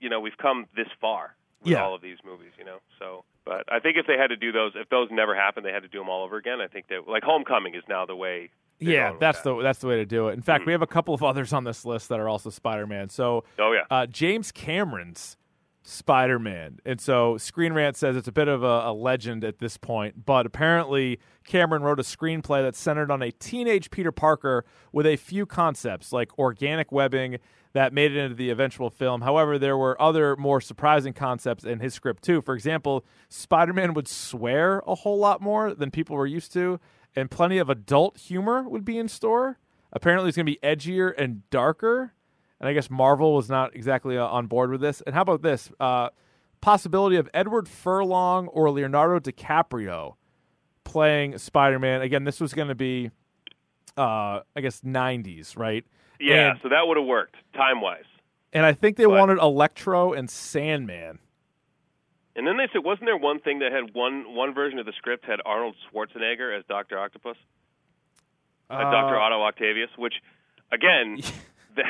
[0.00, 1.82] you know we've come this far with Yeah.
[1.84, 2.52] all of these movies.
[2.58, 5.34] You know, so but I think if they had to do those, if those never
[5.34, 6.60] happened, they had to do them all over again.
[6.60, 8.50] I think that like Homecoming is now the way.
[8.92, 9.54] Yeah, that's that.
[9.56, 10.32] the that's the way to do it.
[10.34, 10.66] In fact, Mhm.
[10.66, 13.08] we have a couple of others on this list that are also Spider-Man.
[13.08, 13.82] So Oh yeah.
[13.90, 15.36] uh, James Cameron's
[15.98, 19.76] Spider-Man, and so Screen Rant says it's a bit of a, a legend at this
[19.76, 25.06] point, but apparently Cameron wrote a screenplay that's centered on a teenage Peter Parker with
[25.06, 27.38] a few concepts like organic webbing
[27.74, 29.20] that made it into the eventual film.
[29.22, 32.40] However, there were other more surprising concepts in his script too.
[32.42, 36.80] For example, Spider-Man would swear a whole lot more than people were used to,
[37.16, 39.58] and plenty of adult humor would be in store.
[39.92, 42.12] Apparently, it's going to be edgier and darker.
[42.60, 45.00] And I guess Marvel was not exactly uh, on board with this.
[45.02, 45.70] And how about this?
[45.78, 46.08] Uh,
[46.60, 50.14] possibility of Edward Furlong or Leonardo DiCaprio
[50.84, 52.00] playing Spider Man.
[52.02, 53.10] Again, this was going to be,
[53.96, 55.84] uh, I guess, 90s, right?
[56.20, 58.04] Yeah, And, so that would have worked time wise.
[58.52, 61.18] and I think they But- wanted Electro and Sandman.
[62.36, 64.92] And then they said, wasn't there one thing that had one one version of the
[64.96, 67.36] script had Arnold Schwarzenegger as Doctor Octopus,
[68.68, 70.14] uh, Doctor Otto Octavius, which
[70.72, 71.18] again,
[71.76, 71.82] the,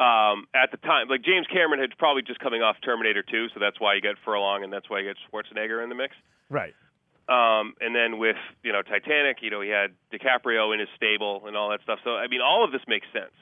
[0.00, 3.60] um, at the time, like James Cameron had probably just coming off Terminator 2, so
[3.60, 6.14] that's why you get Furlong and that's why you get Schwarzenegger in the mix.
[6.48, 6.74] Right.
[7.26, 11.42] Um, and then with you know Titanic, you know he had DiCaprio in his stable
[11.46, 11.98] and all that stuff.
[12.04, 13.32] So I mean, all of this makes sense.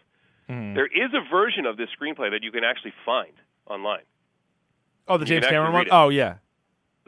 [0.49, 0.75] Mhm.
[0.75, 3.33] There is a version of this screenplay that you can actually find
[3.67, 4.05] online,
[5.09, 5.87] Oh, the James Cameron one?
[5.87, 5.89] it.
[5.93, 6.37] Oh, yeah.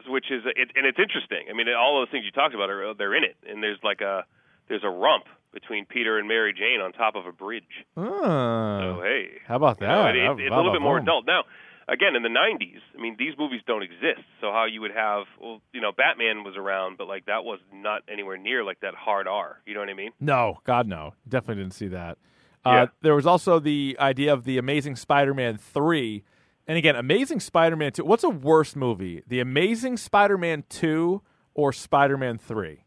[0.07, 1.47] which is it, and it's interesting.
[1.49, 4.01] I mean, all those things you talked about are they're in it, and there's like
[4.01, 4.23] a
[4.67, 7.63] there's a rump between Peter and Mary Jane on top of a bridge.
[7.97, 10.15] Oh, So hey, how about you know, that?
[10.15, 11.43] it- it's a little bit more adult now.
[11.87, 14.25] Again, in the '90s, I mean, these movies don't exist.
[14.41, 17.59] So how you would have, well, you know, Batman was around, but like that was
[17.71, 19.61] not anywhere near like that hard R.
[19.67, 20.09] You know what I mean?
[20.19, 21.13] No, God, no.
[21.29, 22.17] Definitely didn't see that.
[22.65, 22.85] Uh, Yeah.
[23.01, 26.23] there was also the idea of the Amazing Spider-Man three,
[26.67, 28.05] and again, Amazing Spider-Man two.
[28.05, 31.21] What's a worse movie, The Amazing Spider-Man two
[31.53, 32.83] or Spider-Man three?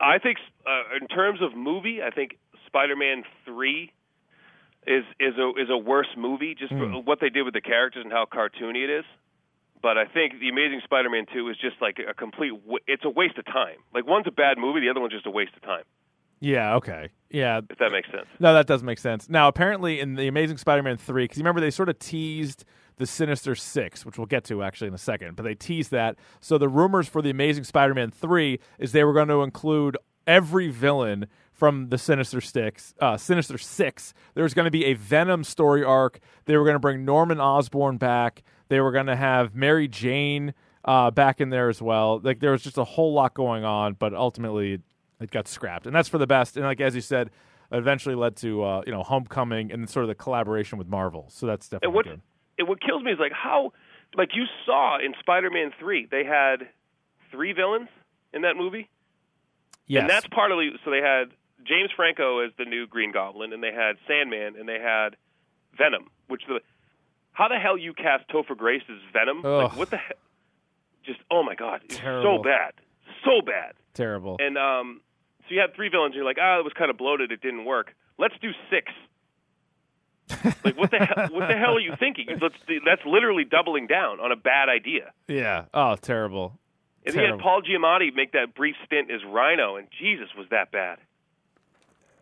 [0.00, 3.92] I think uh, in terms of movie, I think Spider-Man Three
[4.86, 8.02] is is a is a worse movie just for what they did with the characters
[8.04, 9.04] and how cartoony it is.
[9.80, 12.50] But I think the Amazing Spider-Man Two is just like a complete.
[12.50, 13.76] W- it's a waste of time.
[13.94, 15.84] Like one's a bad movie, the other one's just a waste of time.
[16.40, 16.74] Yeah.
[16.76, 17.08] Okay.
[17.30, 17.60] Yeah.
[17.70, 18.26] If that makes sense.
[18.40, 19.28] No, that does make sense.
[19.30, 22.64] Now, apparently, in the Amazing Spider-Man three, because you remember they sort of teased
[22.96, 26.16] the Sinister Six, which we'll get to actually in a second, but they teased that.
[26.40, 30.70] So the rumors for the Amazing Spider-Man three is they were going to include every
[30.70, 32.94] villain from the Sinister Six.
[33.00, 34.14] Uh, Sinister Six.
[34.34, 36.20] There was going to be a Venom story arc.
[36.46, 38.42] They were going to bring Norman Osborn back.
[38.68, 40.54] They were going to have Mary Jane
[40.84, 42.20] uh, back in there as well.
[42.22, 44.80] Like there was just a whole lot going on, but ultimately
[45.20, 46.56] it got scrapped, and that's for the best.
[46.56, 47.30] And like as you said,
[47.72, 51.26] eventually led to uh, you know Homecoming and sort of the collaboration with Marvel.
[51.30, 52.20] So that's definitely what good.
[52.58, 53.72] And what kills me is like how
[54.16, 56.68] like you saw in Spider-Man Three, they had
[57.30, 57.88] three villains
[58.32, 58.88] in that movie.
[59.86, 60.02] Yes.
[60.02, 61.30] And that's partly so they had
[61.64, 65.16] James Franco as the new Green Goblin, and they had Sandman, and they had
[65.76, 66.08] Venom.
[66.28, 66.60] Which the
[67.32, 69.42] how the hell you cast Topher Grace as Venom?
[69.42, 70.16] Like what the hell?
[71.04, 72.38] Just oh my god, Terrible.
[72.38, 72.72] so bad,
[73.24, 73.74] so bad.
[73.92, 74.36] terrible.
[74.38, 75.00] And um,
[75.48, 76.12] so you had three villains.
[76.12, 77.30] And you're like, ah, it was kind of bloated.
[77.32, 77.92] It didn't work.
[78.18, 78.90] Let's do six.
[80.64, 82.26] Like what the hell, what the hell are you thinking?
[82.40, 82.54] That's,
[82.86, 85.12] that's literally doubling down on a bad idea.
[85.28, 85.66] Yeah.
[85.74, 86.58] Oh, terrible.
[87.04, 90.72] And he had Paul Giamatti make that brief stint as Rhino, and Jesus, was that
[90.72, 90.98] bad?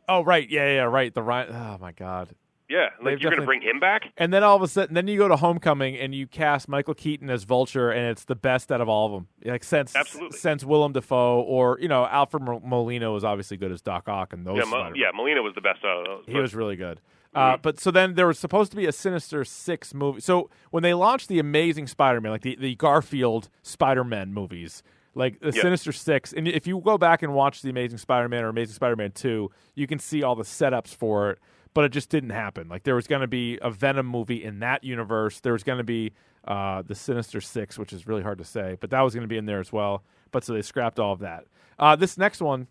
[0.08, 0.48] Oh, right.
[0.50, 1.14] Yeah, yeah, right.
[1.14, 1.48] The right.
[1.48, 2.34] Oh my God.
[2.68, 4.04] Yeah, They've like you're going to bring him back?
[4.16, 6.94] And then all of a sudden, then you go to Homecoming and you cast Michael
[6.94, 9.28] Keaton as Vulture, and it's the best out of all of them.
[9.44, 10.38] Like since Absolutely.
[10.38, 14.32] since Willem Dafoe, or you know, Alfred Mo- Molina was obviously good as Doc Ock,
[14.32, 14.56] and those.
[14.56, 16.24] Yeah, Mo- yeah, Molina was the best out of those.
[16.26, 16.98] He was really good.
[17.34, 20.20] Uh, but so then there was supposed to be a Sinister Six movie.
[20.20, 24.82] So when they launched the Amazing Spider-Man, like the, the Garfield Spider-Man movies,
[25.14, 25.62] like the Yeah.
[25.62, 29.12] Sinister Six, and if you go back and watch the Amazing Spider-Man or Amazing Spider-Man
[29.12, 31.38] Two, you can see all the setups for it.
[31.74, 32.68] But it just didn't happen.
[32.68, 35.40] Like there was going to be a Venom movie in that universe.
[35.40, 36.12] There was going to be
[36.46, 39.28] uh, the Sinister Six, which is really hard to say, but that was going to
[39.28, 40.04] be in there as well.
[40.32, 41.46] But so they scrapped all of that.
[41.78, 42.66] Uh, this next one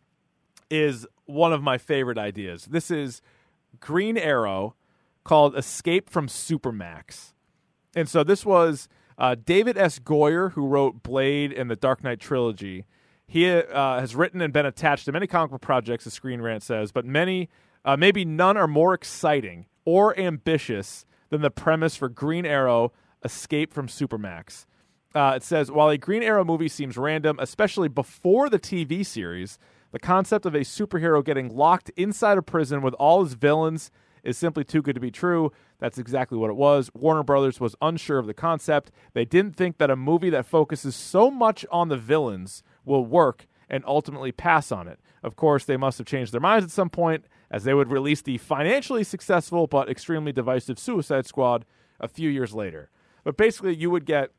[0.69, 2.65] is one of my favorite ideas.
[2.65, 3.23] This is
[3.81, 4.75] Green Arrow
[5.23, 7.33] called Escape from Supermax.
[7.95, 9.99] And so this was uh, David S.
[9.99, 12.85] Goyer, who wrote Blade and the Dark Knight trilogy.
[13.27, 16.63] He uh, has written and been attached to many comic book projects, the Screen Rant
[16.63, 17.49] says, but many,
[17.85, 22.91] uh, maybe none, are more exciting or ambitious than the premise for Green Arrow
[23.23, 24.65] Escape from Supermax.
[25.13, 29.57] Uh, it says while a Green Arrow movie seems random, especially before the TV series,
[29.91, 33.91] the concept of a superhero getting locked inside a prison with all his villains
[34.23, 35.51] is simply too good to be true.
[35.79, 36.89] That's exactly what it was.
[36.93, 38.91] Warner Brothers was unsure of the concept.
[39.13, 43.47] They didn't think that a movie that focuses so much on the villains will work
[43.69, 44.99] and ultimately pass on it.
[45.23, 48.21] Of course, they must have changed their minds at some point as they would release
[48.21, 51.65] the financially successful but extremely divisive Suicide Squad
[51.99, 52.89] a few years later.
[53.23, 54.31] But basically, you would get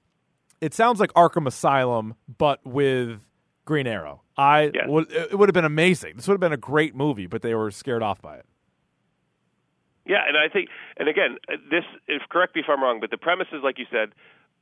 [0.61, 3.21] it sounds like Arkham Asylum, but with
[3.65, 4.23] Green Arrow.
[4.37, 6.17] I would it would have been amazing.
[6.17, 8.47] This would have been a great movie, but they were scared off by it.
[10.05, 13.11] Yeah, and I think, and again, uh, this if correct me if I'm wrong, but
[13.11, 14.11] the premise is like you said,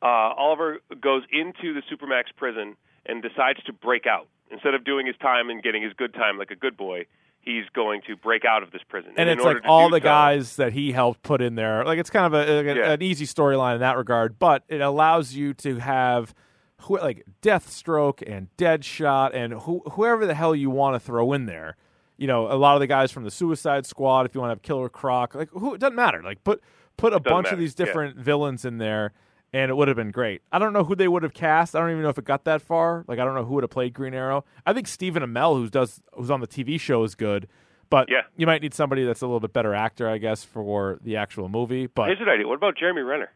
[0.03, 5.07] uh, Oliver goes into the supermax prison and decides to break out instead of doing
[5.07, 7.07] his time and getting his good time like a good boy.
[7.43, 10.01] He's going to break out of this prison, And in it's like all the so-
[10.01, 11.87] guys that he helped put in there.
[11.87, 12.93] Like it's kind of a, a- Yeah.
[12.93, 16.35] an easy storyline in that regard, but it allows you to have
[16.83, 21.47] who, like Deathstroke and Deadshot and who, whoever the hell you want to throw in
[21.47, 21.77] there.
[22.16, 24.27] You know, a lot of the guys from the Suicide Squad.
[24.27, 26.23] If you want to have Killer Croc, like who it doesn't matter.
[26.23, 26.62] Like put
[26.97, 27.87] put a Doesn't bunch of matter, these yeah.
[27.87, 29.12] different villains in there,
[29.55, 30.43] and it would have been great.
[30.53, 31.75] I don't know who they would have cast.
[31.75, 33.05] I don't even know if it got that far.
[33.09, 34.45] Like I don't know who would have played Green Arrow.
[34.66, 37.49] I think Stephen Amell, who does who's on the TV show, is good.
[37.88, 38.21] But Yeah.
[38.37, 41.49] you might need somebody that's a little bit better actor, I guess, for the actual
[41.49, 41.87] movie.
[41.88, 42.47] But Here's an idea.
[42.47, 43.31] What about Jeremy Renner?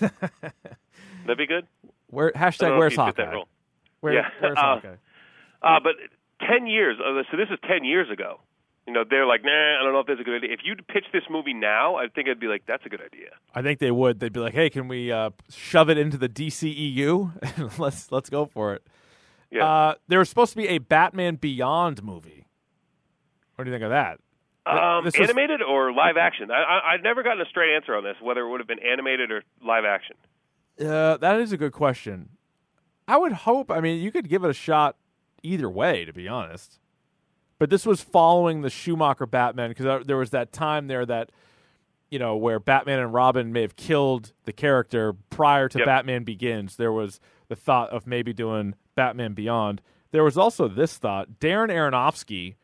[1.26, 1.66] That'd be good.
[2.08, 3.42] where hashtag where's Hawkeye?
[4.00, 4.28] Where, Yeah.
[4.40, 4.94] where's Uh, Hawkeye?
[5.62, 5.94] Uh, but
[6.46, 6.96] ten years.
[7.00, 8.40] Uh, so this is ten years ago.
[8.86, 10.52] You know, they're like, nah, I don't know if that's a good idea.
[10.52, 13.30] If you'd pitch this movie now, I think I'd be like, that's a good idea.
[13.54, 14.20] I think they would.
[14.20, 17.78] They'd be like, "Hey, can we uh, shove it into the DCEU?
[17.78, 18.82] let's let's go for it."
[19.50, 19.64] Yeah.
[19.66, 22.46] Uh, there was supposed to be a Batman Beyond movie.
[23.54, 24.18] What do you think of that?
[24.66, 26.50] Um, was- animated or live action?
[26.50, 28.82] I, I, I've never gotten a straight answer on this, whether it would have been
[28.84, 30.16] animated or live action.
[30.80, 32.30] Uh, that is a good question.
[33.06, 33.70] I would hope.
[33.70, 34.96] I mean, you could give it a shot
[35.42, 36.78] either way, to be honest.
[37.58, 41.30] But this was following the Schumacher Batman because there was that time there that
[42.10, 45.86] you know where Batman and Robin may have killed the character prior to Yep.
[45.86, 46.76] Batman Begins.
[46.76, 49.80] There was the thought of maybe doing Batman Beyond.
[50.10, 52.54] There was also this thought: Darren Aronofsky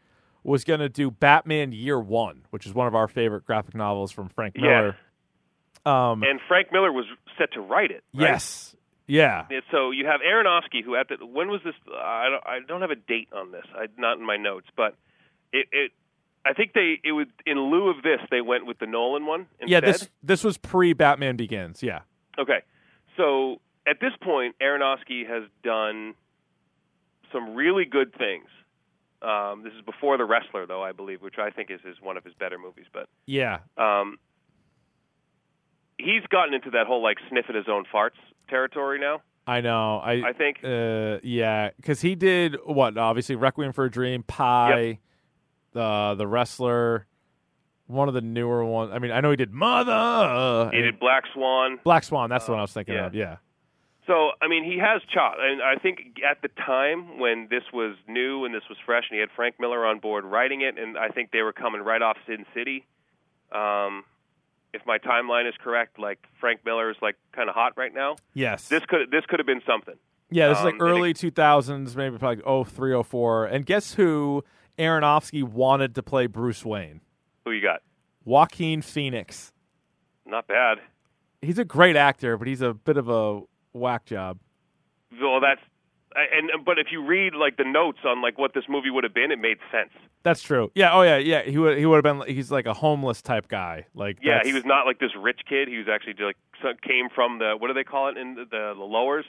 [0.43, 4.11] was going to do Batman Year One, which is one of our favorite graphic novels
[4.11, 4.63] from Frank Yeah.
[4.63, 4.97] Miller.
[5.87, 7.07] Um, And Frank Miller was
[7.41, 8.05] set to write it.
[8.15, 8.31] right?
[8.31, 8.77] yes,
[9.07, 9.47] yeah.
[9.51, 11.75] And So you have Aronofsky, who at the when was this?
[11.89, 13.65] I don't, I don't have a date on this.
[13.75, 14.97] I, not in my notes, but
[15.53, 15.93] it, it.
[16.45, 19.47] I think they it would in lieu of this they went with the Nolan one.
[19.61, 19.69] Instead.
[19.69, 21.83] Yeah, this this was pre Batman Begins.
[21.83, 22.01] Yeah,
[22.39, 22.61] Okay,
[23.17, 26.15] so at this point, Aronofsky has done
[27.33, 28.47] some really good things.
[29.23, 32.17] Um, this is before The Wrestler, though I believe, which I think is, is one
[32.17, 32.87] of his better movies.
[32.93, 34.19] But yeah, um,
[36.05, 39.23] he's gotten into that whole like sniffing his own farts territory now.
[39.47, 39.99] I know.
[39.99, 40.59] I I think.
[40.63, 42.97] uh, yeah, because he did what?
[42.97, 44.99] Obviously, Requiem for a Dream, Pi,
[45.73, 47.07] the the wrestler,
[47.87, 48.93] one of the newer ones.
[48.95, 50.71] I mean, I know he did Mother.
[50.71, 51.79] He and did Black Swan.
[51.83, 52.31] Black Swan.
[52.31, 53.07] That's the one I was thinking yeah.
[53.07, 53.15] of.
[53.15, 53.37] Yeah,
[54.07, 57.97] So I mean, he has chop, and I think at the time when this was
[58.07, 60.97] new and this was fresh, and he had Frank Miller on board writing it, and
[60.97, 62.87] I think they were coming right off Sin City.
[63.53, 64.05] Um,
[64.73, 68.17] if my timeline is correct, like Frank Miller is like kind of hot right now.
[68.35, 68.69] yes.
[68.69, 69.97] This could this could have been something.
[70.31, 73.47] yeah, this is um, like early two thousands, maybe like oh three oh four.
[73.47, 74.45] And guess who?
[74.79, 77.03] Aronofsky wanted to play Bruce Wayne.
[77.45, 77.83] Who you got?
[78.25, 79.53] Joaquin Phoenix.
[80.25, 80.79] not bad.
[81.43, 83.41] He's a great actor, but he's a bit of a
[83.73, 84.39] whack job.
[85.21, 85.61] Well, that's
[86.17, 89.15] and but if you read like the notes on like what this movie would have
[89.15, 89.91] been, it made sense.
[90.23, 90.71] That's true.
[90.75, 90.93] Yeah.
[90.93, 91.17] Oh yeah.
[91.19, 91.43] Yeah.
[91.43, 91.79] He would.
[91.79, 92.35] He would have been.
[92.35, 93.87] He's like a homeless type guy.
[93.95, 95.69] Like Yeah, that's- he was not like this rich kid.
[95.69, 96.37] He was actually like
[96.83, 99.25] came from the what do they call it in the, the, the lowers?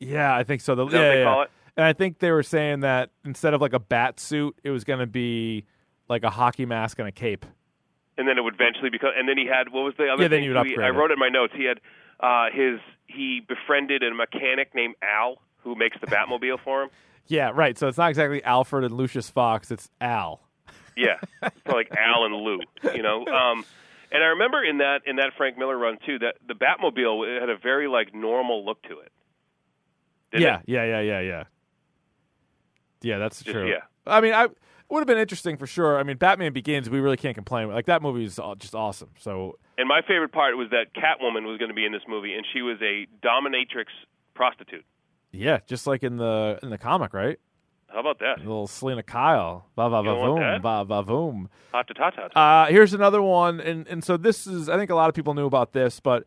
[0.00, 0.74] Yeah, I think so.
[0.74, 1.24] The, yeah, yeah.
[1.24, 1.50] call it?
[1.76, 4.82] And I think they were saying that instead of like a bat suit, it was
[4.84, 5.64] going to be
[6.08, 7.44] like a hockey mask and a cape.
[8.18, 9.10] and then it would eventually become.
[9.16, 10.22] And then he had what was the other?
[10.22, 11.52] Yeah, then you would He- upgrade I wrote in my notes.
[11.56, 11.80] He had
[12.20, 15.36] uh, his he befriended a mechanic named Al
[15.66, 16.88] who makes the Batmobile for him.
[17.28, 17.76] Yeah, right.
[17.76, 19.72] So it's not exactly Alfred and Lucius Fox.
[19.72, 20.40] It's Al.
[20.96, 22.60] Yeah, so like Al and Lou,
[22.94, 23.26] you know.
[23.26, 23.64] Um,
[24.10, 27.40] and I remember in that in that Frank Miller run too that the Batmobile it
[27.40, 29.12] had a very like normal look to it.
[30.32, 30.62] Yeah, it?
[30.68, 31.44] yeah, yeah, yeah, yeah.
[33.02, 33.68] Yeah, that's Just- true.
[33.68, 33.80] yeah.
[34.06, 34.52] I mean, I it
[34.88, 35.98] would have been interesting for sure.
[35.98, 37.68] I mean, Batman Begins, we really can't complain.
[37.68, 39.10] Like that movie is just awesome.
[39.18, 42.34] So And my favorite part was that Catwoman was going to be in this movie,
[42.34, 43.86] and she was a dominatrix
[44.34, 44.84] prostitute.
[45.32, 47.38] Yeah, just like in the in the comic, right?
[47.88, 48.38] How about that?
[48.38, 50.62] Little Selina Kyle, va va You va don't want voom, that?
[50.62, 51.46] va va voom.
[51.72, 52.28] Hot to ta ta.
[52.64, 55.34] Uh, here's another one, and and so this is I think a lot of people
[55.34, 56.24] knew about this, but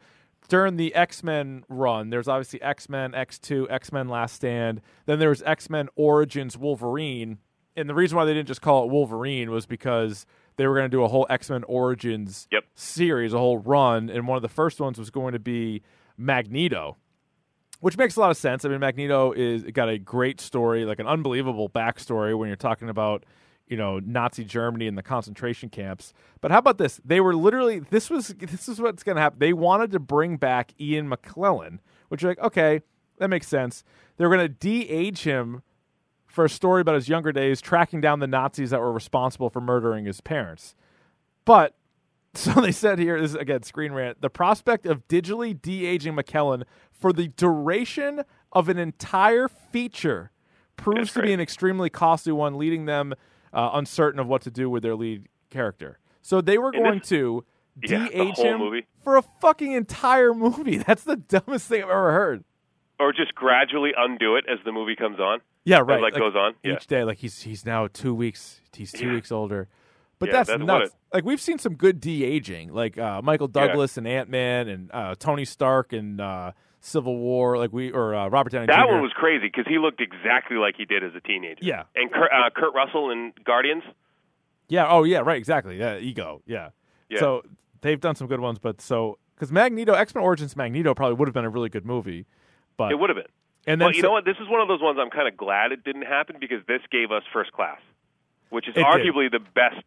[0.47, 4.81] during the X Men run, there's obviously X Men, X Two, X Men Last Stand.
[5.05, 7.37] Then there was X Men Origins Wolverine,
[7.75, 10.25] and the reason why they didn't just call it Wolverine was because
[10.55, 12.63] they were going to do a whole X Men Origins Yep.
[12.75, 15.81] series, a whole run, and one of the first ones was going to be
[16.17, 16.97] Magneto
[17.79, 18.65] which makes a lot of sense.
[18.65, 22.89] I mean, Magneto is got a great story, like an unbelievable backstory when you're talking
[22.89, 23.25] about,
[23.67, 26.13] you know, Nazi Germany and the concentration camps.
[26.41, 26.99] But how about this?
[27.05, 29.39] They were literally this was this is what's going to happen.
[29.39, 32.81] They wanted to bring back Ian McKellen, which you're like, okay,
[33.17, 33.83] that makes sense.
[34.17, 35.61] They were going to de-age him
[36.27, 39.61] for a story about his younger days, tracking down the Nazis that were responsible for
[39.61, 40.75] murdering his parents.
[41.45, 41.75] But
[42.33, 44.21] so they said here, this is again screen rant.
[44.21, 46.63] The prospect of digitally de-aging McKellen
[46.99, 50.31] for the duration of an entire feature
[50.75, 53.13] proves to be an extremely costly one, leading them
[53.53, 55.99] uh, uncertain of what to do with their lead character.
[56.21, 57.45] So they were And going this- to
[57.83, 58.85] Yeah, the him movie.
[59.03, 60.77] for a fucking entire movie.
[60.87, 62.43] That's the dumbest thing I've ever heard.
[62.99, 65.39] or just gradually undo it as the movie comes on.
[65.63, 66.01] Yeah, right.
[66.01, 66.53] like, goes on.
[66.63, 66.73] Yeah.
[66.73, 67.03] each day.
[67.03, 68.59] Like he's he's now two weeks.
[68.73, 69.13] He's two Yeah.
[69.13, 69.67] weeks older.
[70.19, 70.91] But Yeah, that's, that's nuts.
[71.13, 74.89] Like we've seen some good de aging, like uh, Michael Douglas and Ant Man and
[74.93, 76.51] uh, Tony Stark and uh,
[76.81, 77.57] Civil War.
[77.57, 78.91] Like we or uh, Robert Downey That Jr.
[78.93, 81.59] one was crazy because he looked exactly like he did as a teenager.
[81.63, 81.83] Yeah.
[81.95, 83.83] And Kurt, uh, Kurt Russell in Guardians.
[84.67, 84.87] Yeah.
[84.89, 85.19] Oh yeah.
[85.19, 85.37] Right.
[85.37, 85.77] Exactly.
[85.77, 85.97] Yeah.
[85.97, 86.41] Ego.
[86.45, 86.69] Yeah.
[87.09, 87.19] Yeah.
[87.19, 87.43] So
[87.81, 91.27] they've done some good ones, but so because Magneto, X Men Origins Magneto probably would
[91.27, 92.25] have been a really good movie,
[92.77, 93.25] but It would have been.
[93.65, 94.25] and then But you so- know what?
[94.25, 96.81] This is one of those ones I'm kind of glad it didn't happen because this
[96.91, 97.79] gave us First Class,
[98.49, 98.85] which is It did.
[98.85, 99.83] arguably the best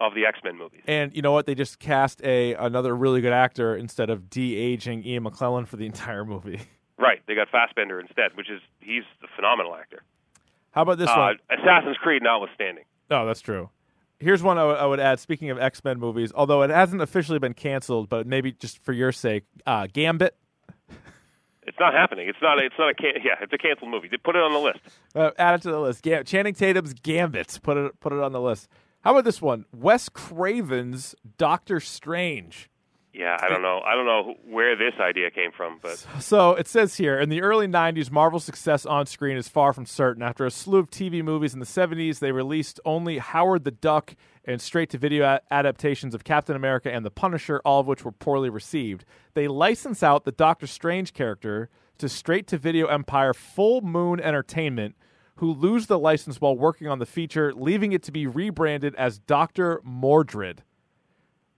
[0.00, 0.82] of the X Men movies.
[0.86, 1.46] And you know what?
[1.46, 5.76] They just cast a another really good actor instead of de aging Ian McKellen for
[5.76, 6.60] the entire movie.
[6.98, 7.20] Right.
[7.26, 10.02] They got Fassbender instead, which is he's a phenomenal actor.
[10.72, 11.38] How about this Uh, one?
[11.50, 12.84] Assassin's Creed notwithstanding.
[13.10, 13.70] Oh, that's true.
[14.20, 15.18] Here's one I would- add.
[15.20, 18.92] Speaking of X Men movies, although it hasn't officially been canceled, but maybe just for
[18.92, 20.36] your sake, uh, Gambit.
[21.66, 22.28] It's not happening.
[22.28, 22.58] It's not.
[22.58, 22.94] It's not a.
[22.94, 24.08] Can- yeah, it's a canceled movie.
[24.22, 24.80] Put it on the list.
[25.14, 26.02] Uh, add it to the list.
[26.02, 27.58] Ga- Channing Tatum's Gambit.
[27.62, 28.68] Put it put it on the list.
[29.04, 29.66] How about this one?
[29.70, 32.70] Wes Craven's Doctor Strange.
[33.12, 33.80] Yeah, I don't know.
[33.86, 37.42] I don't know where this idea came from, but So it says here in the
[37.42, 40.22] early 90s, Marvel's success on screen is far from certain.
[40.22, 44.16] After a slew of TV movies in the 70s, they released only Howard the Duck
[44.46, 48.10] and straight to video adaptations of Captain America and The Punisher, all of which were
[48.10, 49.04] poorly received.
[49.34, 54.96] They license out the Doctor Strange character to straight to video empire Full Moon Entertainment,
[55.36, 59.18] who lose the license while working on the feature, leaving it to be rebranded as
[59.18, 59.80] Dr.
[59.86, 60.58] Mordrid.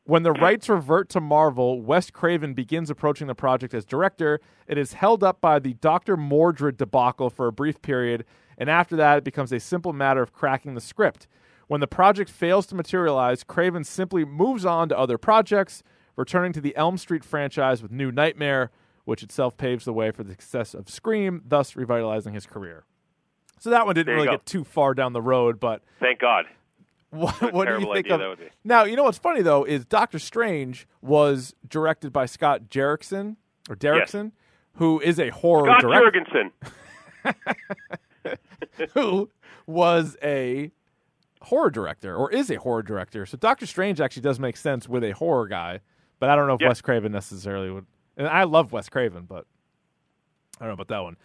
[0.05, 4.41] When the rights revert to Marvel, Wes Craven begins approaching the project as director.
[4.69, 6.17] It is held up by the Dr.
[6.17, 8.25] Mordrid debacle for a brief period,
[8.57, 11.27] and after that, it becomes a simple matter of cracking the script.
[11.67, 15.83] When the project fails to materialize, Craven simply moves on to other projects,
[16.15, 18.71] returning to the Elm Street franchise with New Nightmare,
[19.05, 22.85] which itself paves the way for the success of Scream, thus revitalizing his career.
[23.59, 24.33] So that one didn't really go.
[24.33, 26.45] get too far down the road, but thank God.
[27.11, 28.85] what, What do you think of now?
[28.85, 33.37] You know what's funny though is Doctor Strange was directed by Scott Derrickson
[33.71, 34.33] or Derrickson,
[34.75, 36.51] who is a horror Scott director,
[37.25, 38.37] Jurgensen.
[38.95, 39.31] who
[39.67, 40.71] was a
[41.43, 43.25] horror director or is a horror director.
[43.25, 45.81] So Doctor Strange actually does make sense with a horror guy,
[46.19, 46.69] but I don't know if Yeah.
[46.69, 47.87] Wes Craven necessarily would.
[48.17, 49.47] And I love Wes Craven, but
[50.61, 51.17] I don't know about that one.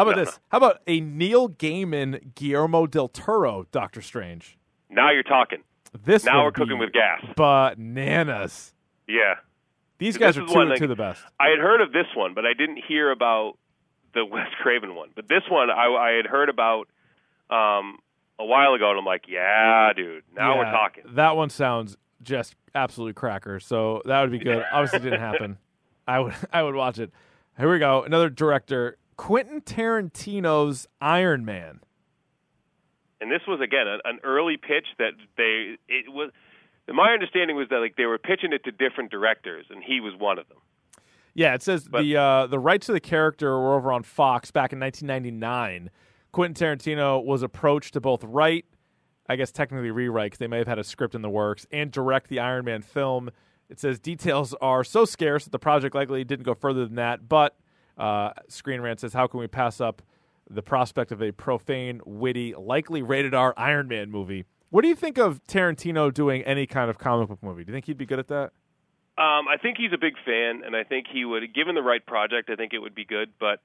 [0.00, 0.40] How about this?
[0.48, 4.56] How about a Neil Gaiman, Guillermo del Toro Doctor Strange?
[4.88, 5.58] Now you're talking.
[5.92, 7.22] This Now we're cooking with gas.
[7.36, 8.72] bananas.
[9.06, 9.34] Yeah.
[9.98, 11.22] These guys are two, one, like- two of the best.
[11.38, 13.58] I had heard of this one, but I didn't hear about
[14.14, 15.10] the Wes Craven one.
[15.14, 16.88] But this one, I, I had heard about
[17.50, 17.98] um,
[18.38, 21.04] a while ago, and I'm like, yeah, dude, now we're talking.
[21.12, 23.60] That one sounds just absolute cracker.
[23.60, 24.64] So that would be good.
[24.72, 25.58] Obviously, it didn't happen.
[26.08, 27.12] I would I would watch it.
[27.58, 28.02] Here we go.
[28.04, 31.80] Another director, Quentin Tarantino's Iron Man.
[33.20, 36.30] And this was again an, an early pitch that they it was.
[36.88, 40.14] My understanding was that like they were pitching it to different directors, and he was
[40.18, 40.56] one of them.
[41.34, 44.50] Yeah, it says But- the uh, the rights to the character were over on Fox
[44.50, 45.90] back in 1999.
[46.32, 48.64] Quentin Tarantino was approached to both write,
[49.28, 51.92] I guess technically rewrite, because they may have had a script in the works, and
[51.92, 53.28] direct the Iron Man film.
[53.68, 57.28] It says details are so scarce that the project likely didn't go further than that.
[57.28, 57.58] But
[58.00, 60.02] uh, Screen Rant says, how can we pass up
[60.48, 64.46] the prospect of a profane, witty, likely rated R Iron Man movie?
[64.70, 67.64] What do you think of Tarantino doing any kind of comic book movie?
[67.64, 68.52] Do you think he'd be good at that?
[69.18, 72.04] Um, I think he's a big fan, and I think he would, given the right
[72.04, 73.32] project, I think it would be good.
[73.38, 73.60] But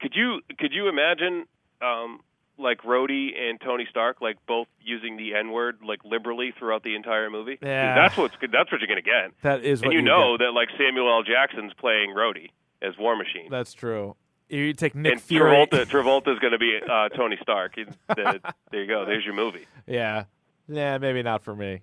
[0.00, 1.46] could you could you imagine
[1.80, 2.20] um,
[2.56, 6.94] like Rhodey and Tony Stark, like both using the N word like liberally throughout the
[6.94, 7.58] entire movie.
[7.60, 7.96] Yeah.
[7.96, 8.36] that's what's.
[8.40, 9.32] That's what you're gonna get.
[9.42, 10.44] That is what and you you know get.
[10.44, 11.24] that like Samuel L.
[11.24, 12.50] Jackson's playing Rhodey
[12.82, 13.48] as War Machine.
[13.50, 14.16] That's true.
[14.48, 15.50] You take Nick and Fury.
[15.50, 17.72] Travolta, Travolta's going to be uh, Tony Stark.
[17.76, 19.04] He- the- there you go.
[19.06, 19.66] There's your movie.
[19.86, 20.24] Yeah.
[20.68, 21.80] Yeah, maybe not for me.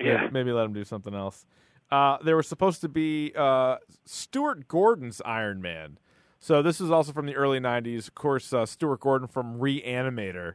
[0.00, 0.28] Maybe, Yeah.
[0.32, 1.46] maybe let him do something else.
[1.90, 5.98] Uh, there was supposed to be uh, Stuart Gordon's Iron Man.
[6.40, 8.08] So this is also from the early 90s.
[8.08, 10.54] Of course, uh, Stuart Gordon from Reanimator.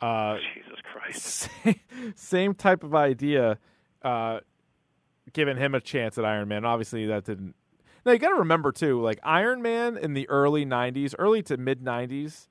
[0.00, 1.48] Uh, Jesus Christ.
[1.62, 1.80] same,
[2.16, 3.58] same type of idea,
[4.02, 4.40] uh,
[5.32, 6.64] giving him a chance at Iron Man.
[6.64, 7.54] Obviously, that didn't.
[8.04, 11.56] Now you got to remember too, like Iron Man in the early '90s, early to
[11.56, 12.48] mid '90s,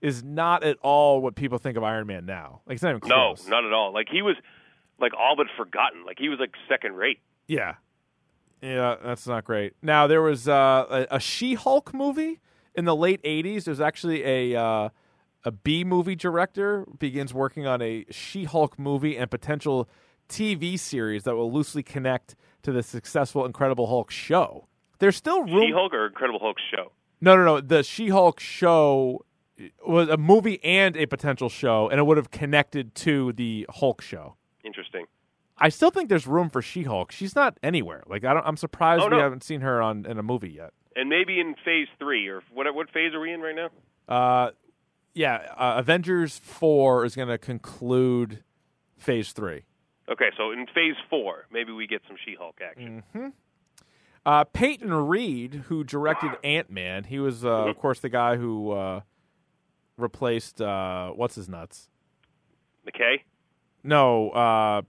[0.00, 2.60] is not at all what people think of Iron Man now.
[2.66, 3.46] Like it's not even close.
[3.46, 3.92] No, not at all.
[3.92, 4.36] Like he was
[4.98, 6.04] like all but forgotten.
[6.04, 7.20] Like he was like second rate.
[7.46, 7.74] Yeah,
[8.60, 9.74] yeah, that's not great.
[9.82, 12.40] Now there was uh, a, a She-Hulk movie
[12.74, 13.64] in the late '80s.
[13.64, 14.88] There's actually a uh,
[15.44, 19.88] a B movie director begins working on a She-Hulk movie and potential
[20.28, 24.68] TV series that will loosely connect to the successful Incredible Hulk show.
[25.02, 25.66] There's still room.
[25.66, 26.92] She-Hulk or Incredible Hulk show.
[27.20, 27.60] No, no, no.
[27.60, 29.24] The She-Hulk show
[29.84, 34.00] was a movie and a potential show, and it would have connected to the Hulk
[34.00, 34.36] show.
[34.64, 35.06] Interesting.
[35.58, 37.10] I still think there's room for She-Hulk.
[37.10, 38.04] She's not anywhere.
[38.06, 40.70] Like I don't, I'm surprised Oh, we haven't seen her on in a movie yet.
[40.94, 42.72] And maybe in phase three or what?
[42.72, 43.70] What phase are we in right now?
[44.08, 44.50] Uh,
[45.14, 48.44] yeah, uh, Avengers four is going to conclude
[48.98, 49.64] Phase three.
[50.08, 53.02] Okay, so in phase four, maybe we get some She-Hulk action.
[54.24, 58.70] Uh, Peyton Reed, who directed Ant Man, he was, uh, of course, the guy who
[58.70, 59.00] uh,
[59.96, 61.88] replaced uh, what's his nuts.
[62.86, 63.20] McKay.
[63.82, 64.82] No, uh,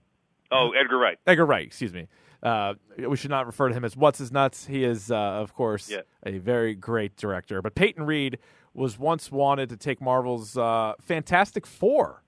[0.52, 1.18] Oh, Edgar Wright.
[1.26, 1.66] Edgar Wright.
[1.66, 2.06] Excuse me.
[2.42, 2.74] Uh,
[3.08, 4.66] we should not refer to him as what's his nuts.
[4.66, 6.02] He is, uh, of course, Yeah.
[6.24, 7.60] a very great director.
[7.60, 8.38] But Peyton Reed
[8.72, 12.22] was once wanted to take Marvel's uh, Fantastic Four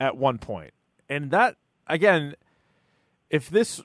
[0.00, 0.72] at one point,
[1.08, 2.34] and that again,
[3.30, 3.80] if this.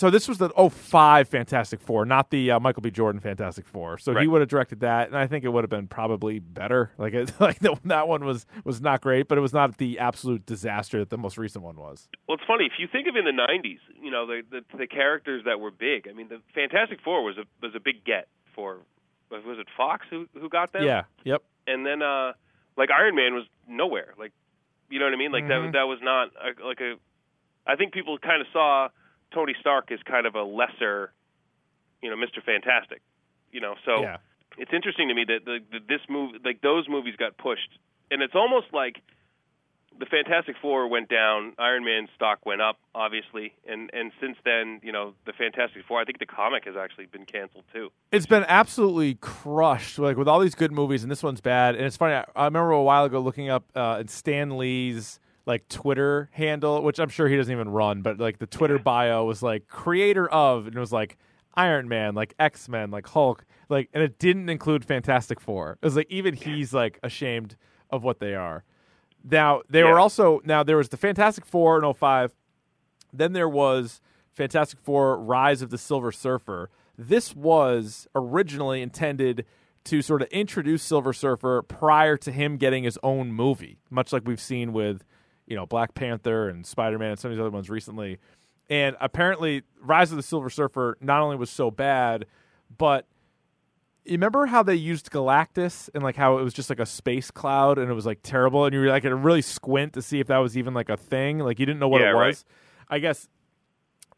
[0.00, 2.90] So this was the 05 Fantastic Four, not the uh, Michael B.
[2.90, 3.98] Jordan Fantastic Four.
[3.98, 6.90] So he would have directed that, and I think it would have been probably better.
[6.96, 9.98] Like, it, like the, that one was was not great, but it was not the
[9.98, 12.08] absolute disaster that the most recent one was.
[12.26, 14.86] Well, it's funny if you think of in the '90s, you know, the the, the
[14.86, 16.08] characters that were big.
[16.08, 18.78] I mean, the Fantastic Four was a was a big get for
[19.30, 20.82] was it Fox who who got them?
[20.82, 21.02] Yeah.
[21.24, 21.42] Yep.
[21.66, 22.32] and then uh
[22.74, 24.14] like Iron Man was nowhere.
[24.18, 24.32] Like
[24.88, 25.30] you know what I mean?
[25.30, 25.66] Like Mhm.
[25.66, 26.94] that that was not a, like a
[27.66, 28.88] I think people kind of saw
[29.32, 31.12] Tony Stark is kind of a lesser,
[32.02, 32.42] you know, Mr.
[32.44, 33.00] Fantastic.
[33.52, 34.18] You know, so Yeah.
[34.58, 37.70] it's interesting to me that the, the this movie like those movies got pushed
[38.10, 38.96] and it's almost like
[39.98, 44.80] the Fantastic Four went down, Iron Man stock went up, obviously, and and since then,
[44.82, 46.00] you know, the Fantastic Four.
[46.00, 47.90] I think the comic has actually been canceled too.
[48.12, 51.74] It's been absolutely crushed, like with all these good movies, and this one's bad.
[51.74, 52.14] And it's funny.
[52.14, 56.98] I, I remember a while ago looking up uh, Stan Lee's like Twitter handle, which
[56.98, 60.66] I'm sure he doesn't even run, but like the Twitter bio was like creator of,
[60.66, 61.16] and it was like
[61.54, 65.78] Iron Man, like X Men, like Hulk, like, and it didn't include Fantastic Four.
[65.82, 67.56] It was like even he's like ashamed
[67.90, 68.64] of what they are.
[69.28, 72.32] Now they were also now there was the Fantastic Four in 05.
[73.12, 74.00] Then there was
[74.32, 76.70] Fantastic Four Rise of the Silver Surfer.
[76.96, 79.44] This was originally intended
[79.84, 84.22] to sort of introduce Silver Surfer prior to him getting his own movie, much like
[84.26, 85.04] we've seen with,
[85.50, 88.18] you know, Black Panther and Spider Man and some of these other ones recently.
[88.70, 92.24] And apparently, Rise of the Silver Surfer not only was so bad,
[92.78, 93.06] but
[94.04, 97.30] you remember how they used Galactus and like how it was just like a space
[97.30, 100.20] cloud and it was like terrible and you were like to really squint to see
[100.20, 102.28] if that was even like a thing like you didn't know what Yeah, it right.
[102.28, 102.44] was.
[102.88, 103.28] I guess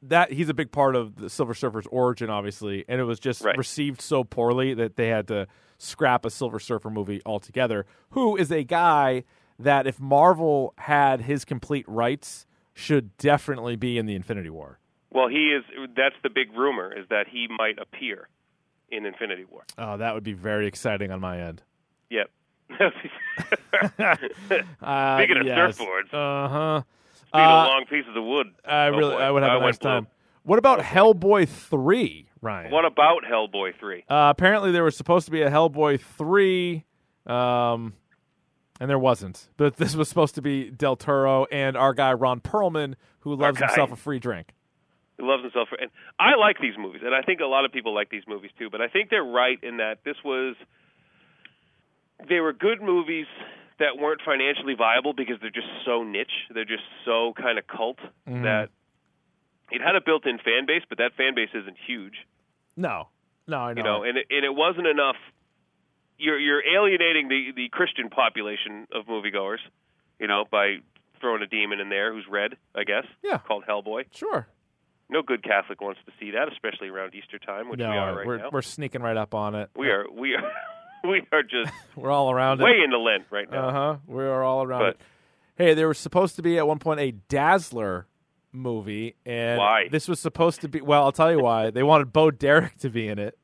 [0.02, 3.42] that he's a big part of the Silver Surfer's origin, obviously, and it was just
[3.42, 3.56] Right.
[3.56, 5.46] received so poorly that they had to
[5.78, 7.86] scrap a Silver Surfer movie altogether.
[8.10, 9.24] Who is a guy
[9.62, 14.78] that, if Marvel had his complete rights, should definitely be in the Infinity War.
[15.10, 15.62] Well, he is.
[15.96, 18.28] That's the big rumor is that he might appear
[18.90, 19.64] in Infinity War.
[19.78, 21.62] Oh, that would be very exciting on my end.
[22.10, 22.30] Yep.
[24.82, 25.78] Uh, Speaking of yes.
[25.78, 26.12] surfboards.
[26.12, 26.82] uh huh.
[27.14, 28.48] Speaking Uh, of long pieces of wood.
[28.64, 29.20] I Oh, really, boy.
[29.22, 29.90] I would have a nice went blue.
[29.90, 30.06] time.
[30.44, 32.70] What about Hellboy three, Ryan?
[32.72, 34.04] What about Hellboy three?
[34.08, 36.84] Uh, apparently, there was supposed to be a Hellboy three,
[37.26, 37.94] um,
[38.82, 39.48] and there wasn't.
[39.56, 43.60] But this was supposed to be Del Toro and our guy Ron Perlman, who loves
[43.60, 44.48] himself a free drink.
[45.18, 45.68] He loves himself.
[45.68, 48.24] For, and I like these movies, and I think a lot of people like these
[48.26, 48.70] movies too.
[48.70, 50.56] But I think they're right in that this was
[52.28, 53.26] they were good movies
[53.78, 56.50] that weren't financially viable because they're just so niche.
[56.52, 58.42] They're just so kind of cult Mm-hmm.
[58.42, 58.70] that
[59.70, 62.14] it had a built-in fan base, but that fan base isn't huge.
[62.76, 63.08] No,
[63.46, 63.78] no, I know.
[63.78, 65.16] You know, and it, and it wasn't enough.
[66.22, 69.58] You're you're alienating the the Christian population of moviegoers,
[70.20, 70.76] you know, by
[71.20, 73.04] throwing a demon in there who's red, I guess.
[73.22, 73.38] Yeah.
[73.38, 74.04] Called Hellboy.
[74.14, 74.46] sure.
[75.10, 78.16] No good Catholic wants to see that, especially around Easter time, which no, we are
[78.16, 78.48] right we're now.
[78.52, 79.68] we're sneaking right up on it.
[79.76, 80.52] we are we are
[81.10, 82.84] we are just We're all around way it.
[82.84, 83.68] into Lent right now.
[83.68, 83.96] Uh huh.
[84.06, 85.00] We are all around But- it.
[85.56, 88.06] Hey, there was supposed to be at one point a Dazzler
[88.52, 89.88] movie, and Why?
[89.90, 90.80] this was supposed to be.
[90.80, 91.70] Well, I'll tell you why.
[91.70, 93.38] They wanted Bo Derek to be in it.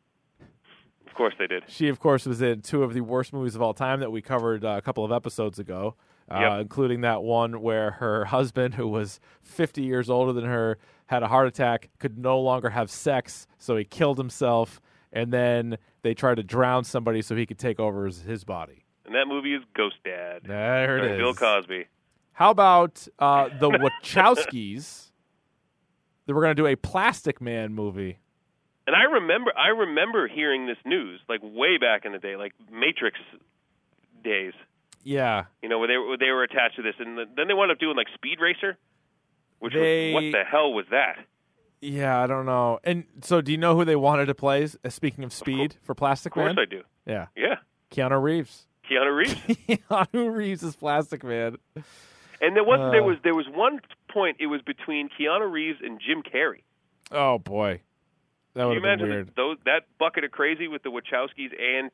[1.19, 1.65] Of course they did.
[1.67, 4.23] She, of course, was in two of the worst movies of all time that we
[4.23, 5.97] covered uh, a couple of episodes ago,
[6.31, 6.61] uh, Yep.
[6.61, 11.27] including that one where her husband, who was 50 years older than her, had a
[11.27, 14.81] heart attack, could no longer have sex, so he killed himself,
[15.13, 18.85] and then they tried to drown somebody so he could take over his, his body.
[19.05, 20.43] And that movie is Ghost Dad.
[20.45, 21.19] There it is.
[21.19, 21.87] Bill Cosby.
[22.35, 25.07] How about uh, the Wachowskis?
[26.27, 28.19] They were going to do a Plastic Man movie.
[28.89, 32.53] And I remember I remember hearing this news like way back in the day, like
[32.73, 33.19] Matrix
[34.25, 34.55] days.
[35.05, 37.71] Yeah, You know, where they were they were attached to this, and then they wound
[37.71, 38.79] up doing like Speed Racer,
[39.59, 41.19] which They- was what the hell was that?
[41.83, 42.79] yeah, I don't know.
[42.83, 44.65] And so, do you know who they wanted to play?
[44.65, 46.83] uh, Speaking of speed for Plastic Of course Man, I do.
[47.07, 47.57] yeah, Yeah,
[47.93, 48.67] Keanu Reeves.
[48.91, 49.35] Keanu Reeves.
[49.69, 51.57] Keanu Reeves is Plastic Man.
[52.41, 53.07] and there was there Uh.
[53.07, 53.81] was there was one
[54.11, 56.63] point it was between Keanu Reeves and Jim Carrey.
[57.13, 57.83] Oh boy,
[58.59, 59.37] that Can would you have been imagine weird.
[59.37, 61.91] those that bucket of crazy with the Wachowskis and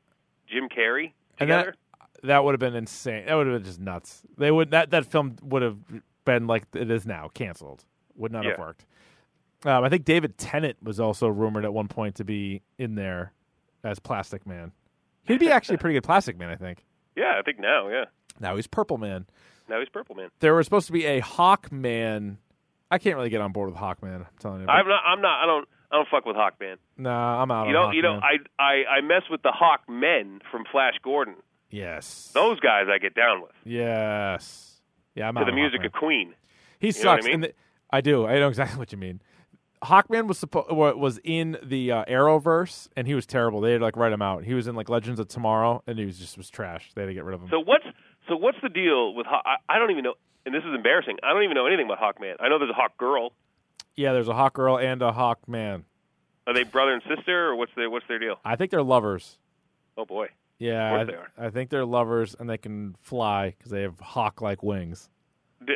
[0.49, 1.75] Jim Carrey together?
[2.23, 3.27] that that would have been insane.
[3.27, 4.23] That would have been just nuts.
[4.39, 5.79] They would that that film would have
[6.25, 7.85] been like it is now, canceled.
[8.17, 8.87] Would not have worked.
[9.65, 13.33] Um, I think David Tennant was also rumored at one point to be in there
[13.83, 14.73] as Plastic Man.
[15.25, 16.85] He'd be actually a pretty good Plastic Man, I think.
[17.17, 18.05] yeah, I think now, yeah.
[18.39, 19.27] Now he's Purple Man.
[19.69, 20.29] Now he's Purple Man.
[20.41, 22.39] There was supposed to be a Hawk Man.
[22.91, 24.17] I can't really get on board with Hawkman.
[24.21, 24.69] I'm telling you.
[24.69, 25.03] I'm not.
[25.07, 25.43] I'm not.
[25.43, 25.69] I don't.
[25.95, 26.77] I don't fuck with Hawkman.
[26.99, 27.63] nah, I'm out.
[27.63, 27.67] Of.
[27.69, 27.91] You know.
[27.93, 28.21] You know.
[28.21, 31.37] I I I mess with the Hawk men from Flash Gordon.
[31.71, 32.33] yes.
[32.35, 33.53] Those guys I get down with.
[33.65, 34.81] Yes.
[35.15, 35.41] Yeah, I'm out.
[35.43, 35.87] To out the music Hawkman.
[35.87, 36.35] of Queen.
[36.81, 37.25] He know what I sucks.
[37.27, 37.35] mean?
[37.35, 37.53] and the,
[37.91, 38.27] I do.
[38.27, 39.21] I know exactly what you mean.
[39.85, 43.61] Hawkman was suppo- was in the uh, Arrowverse, and he was terrible.
[43.61, 44.43] They had to, like write him out.
[44.45, 46.91] He was in like Legends of Tomorrow, and he was just was trash.
[46.95, 47.49] They had to get rid of him.
[47.51, 47.85] So what's
[48.29, 50.15] so what's the deal with Haw- I, I don't even know.
[50.47, 51.19] And this is embarrassing.
[51.23, 52.35] I don't even know anything about Hawkman.
[52.41, 53.33] I know there's a Hawk girl.
[53.97, 55.85] Yeah, there's a Hawk Girl and a Hawk Man.
[56.47, 58.37] Are they brother and sister, or what's their what's their deal?
[58.45, 59.39] I think they're lovers.
[59.97, 60.29] Oh boy.
[60.59, 61.29] Yeah, I, they are.
[61.37, 65.09] I think they're lovers, and they can fly because they have hawk-like wings.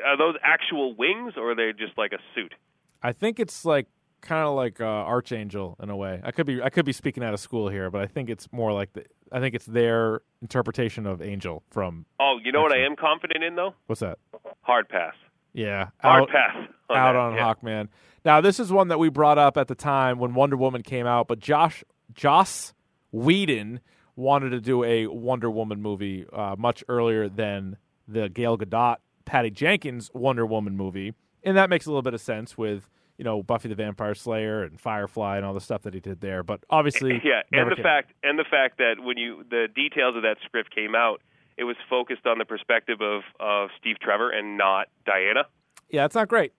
[0.04, 2.54] Are those actual wings, or are they just like a suit?
[3.02, 3.86] I think it's like
[4.20, 6.20] kind of like uh, Archangel in a way.
[6.22, 8.48] I could be I could be speaking out of school here, but I think it's
[8.52, 12.72] more like the, I think it's their interpretation of Angel from Oh, you know what
[12.72, 13.74] I am confident in though?
[13.86, 14.18] what's that?
[14.62, 15.14] Hard pass.
[15.58, 16.56] Yeah, Hard out, pass.
[16.56, 16.62] on
[16.96, 17.54] out that, on yeah.
[17.54, 17.88] Hawkman.
[18.24, 21.06] Now this is one that we brought up at the time when Wonder Woman came
[21.06, 21.82] out, but Josh
[22.14, 22.72] Joss
[23.12, 23.80] Whedon
[24.16, 29.50] wanted to do a Wonder Woman movie uh, much earlier than the Gail Gadot, Patty
[29.50, 33.42] Jenkins Wonder Woman movie, and that makes a little bit of sense with you know
[33.42, 36.42] Buffy the Vampire Slayer and Firefly and all the stuff that he did there.
[36.42, 37.82] But obviously, Yeah, and the came.
[37.82, 41.20] fact and the fact that when you the details of that script came out,
[41.58, 45.44] it was focused on the perspective of of Steve Trevor and not Diana.
[45.90, 46.52] yeah, that's not great.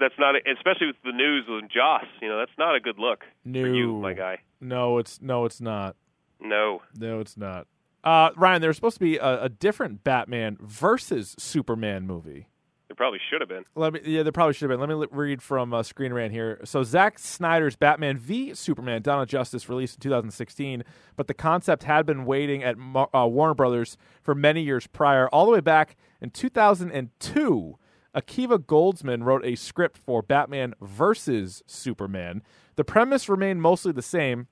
[0.00, 2.04] That's not, especially with the news with Joss.
[2.20, 4.38] You know, that's not a good look No, for you, my guy.
[4.60, 5.96] no, it's no, it's not.
[6.40, 7.66] No, No, it's not.
[8.02, 12.48] Uh, Ryan, there's supposed to be a, a different Batman versus Superman movie.
[12.94, 13.64] It probably should have been.
[13.74, 14.00] Let me.
[14.04, 14.88] Yeah, there probably should have been.
[14.88, 16.60] Let me read from uh, Screen Rant here.
[16.64, 20.84] So Zack Snyder's Batman v Superman: Dawn of Justice released in 2016,
[21.16, 25.44] but the concept had been waiting at uh, Warner Brothers for many years prior, all
[25.44, 27.78] the way back in 2002.
[28.14, 32.42] Akiva Goldsman wrote a script for Batman versus Superman.
[32.76, 34.46] The premise remained mostly the same,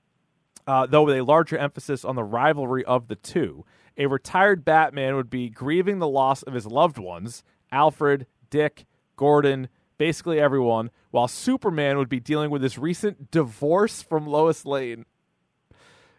[0.67, 3.63] uh, though with a larger emphasis on the rivalry of the two.
[3.97, 7.41] A retired Batman would be grieving the loss of his loved ones
[7.73, 8.85] Alfred, Dick,
[9.15, 15.05] Gordon, basically everyone, while Superman would be dealing with his recent divorce from Lois Lane.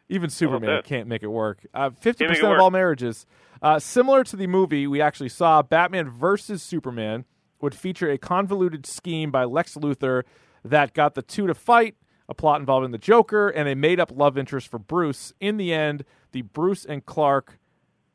[0.08, 1.64] Even Superman can't make it work.
[1.72, 2.60] Uh, Fifty it percent of work.
[2.60, 3.24] all marriages.
[3.62, 7.24] Uh, similar to the movie we actually saw, Batman versus Superman
[7.60, 10.24] would feature a convoluted scheme by Lex Luthor
[10.64, 11.94] that got the two to fight,
[12.28, 15.32] a plot involving the Joker, and a made up love interest for Bruce.
[15.38, 17.60] In the end, the Bruce and Clark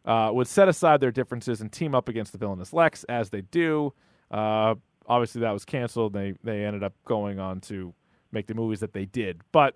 [0.03, 3.41] uh, would set aside their differences and team up against the villainous Lex, as they
[3.41, 3.93] do.
[4.31, 4.75] Uh,
[5.07, 6.13] obviously, that was canceled.
[6.13, 7.93] They they ended up going on to
[8.31, 9.41] make the movies that they did.
[9.51, 9.75] But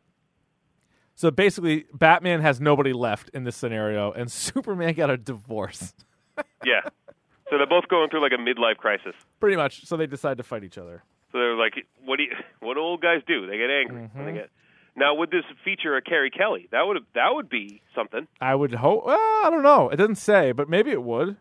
[1.16, 5.94] so basically, Batman has nobody left in this scenario, and Superman got a divorce,
[6.66, 6.82] Yeah.
[7.50, 9.14] So they're both going through like a midlife crisis.
[9.40, 9.86] pretty much.
[9.86, 11.04] So they decide to fight each other.
[11.32, 11.74] So they're like,
[12.04, 12.32] what do you,
[12.62, 13.46] what do old guys do?
[13.46, 14.10] They get angry.
[14.14, 14.50] when They get.
[14.96, 16.68] Now, would this feature a Carrie Kelly?
[16.72, 18.28] That would that would be something.
[18.40, 19.06] I would hope.
[19.08, 19.90] Well, I don't know.
[19.90, 21.36] It doesn't say, but maybe it would.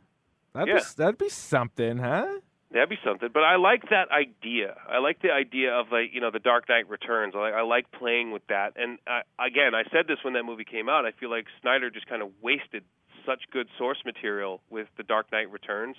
[0.54, 0.80] That'd Yeah.
[0.80, 2.26] be that'd be something, huh?
[2.72, 3.28] That'd be something.
[3.32, 4.74] But I like that idea.
[4.88, 7.34] I like the idea of like you know the Dark Knight Returns.
[7.36, 8.72] I like, I like playing with that.
[8.76, 11.04] And I, again, I said this when that movie came out.
[11.04, 12.84] I feel like Snyder just kind of wasted
[13.26, 15.96] such good source material with the Dark Knight Returns.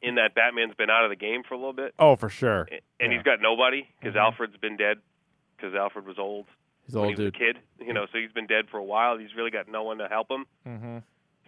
[0.00, 2.68] In that Batman's been out of the game for a little bit, Oh, for sure.
[2.98, 4.96] and he's got nobody because Alfred's been dead
[5.56, 6.46] because Alfred was old
[6.86, 7.36] He's old he was dude.
[7.36, 7.58] a kid.
[7.78, 9.16] You know, so he's been dead for a while.
[9.16, 10.46] He's really got no one to help him.
[10.66, 10.98] hmm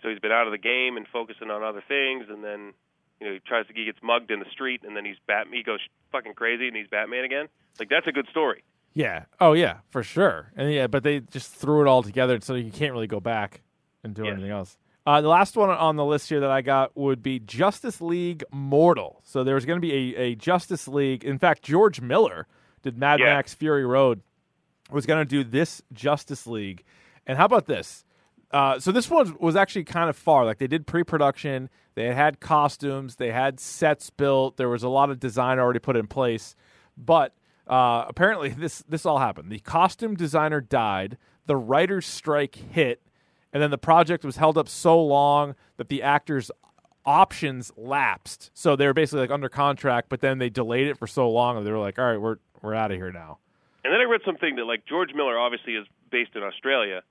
[0.02, 2.74] So he's been out of the game and focusing on other things, and then
[3.20, 5.46] you know he tries to he gets mugged in the street, and then he's Bat
[5.52, 5.80] he goes
[6.12, 7.46] fucking crazy, and he's Batman again.
[7.78, 8.62] Like that's a good story.
[8.96, 9.24] Yeah.
[9.40, 10.52] Oh, yeah, for sure.
[10.56, 13.60] And yeah, but they just threw it all together, so you can't really go back
[14.04, 14.32] and do Yeah.
[14.32, 14.76] anything else.
[15.04, 18.44] Uh, the last one on the list here that I got would be Justice League
[18.52, 19.20] Mortal.
[19.24, 21.24] So there was going to be a, a Justice League.
[21.24, 22.46] In fact, George Miller
[22.82, 23.34] did Mad Yeah.
[23.34, 24.20] Max Fury Road.
[24.90, 26.84] Was going to do this Justice League,
[27.26, 28.04] and how about this?
[28.54, 30.44] Uh, so this one was actually kind of far.
[30.44, 34.58] Like they did pre-production, they had costumes, they had sets built.
[34.58, 36.54] There was a lot of design already put in place,
[36.96, 37.34] but
[37.66, 39.50] uh, apparently this this all happened.
[39.50, 41.18] The costume designer died.
[41.46, 43.02] The writers' strike hit,
[43.52, 46.52] and then the project was held up so long that the actors'
[47.04, 48.52] options lapsed.
[48.54, 51.56] So they were basically like under contract, but then they delayed it for so long
[51.56, 53.38] that they were like, "All right, we're we're out of here now."
[53.82, 57.02] And then I read something that like George Miller obviously is based in Australia,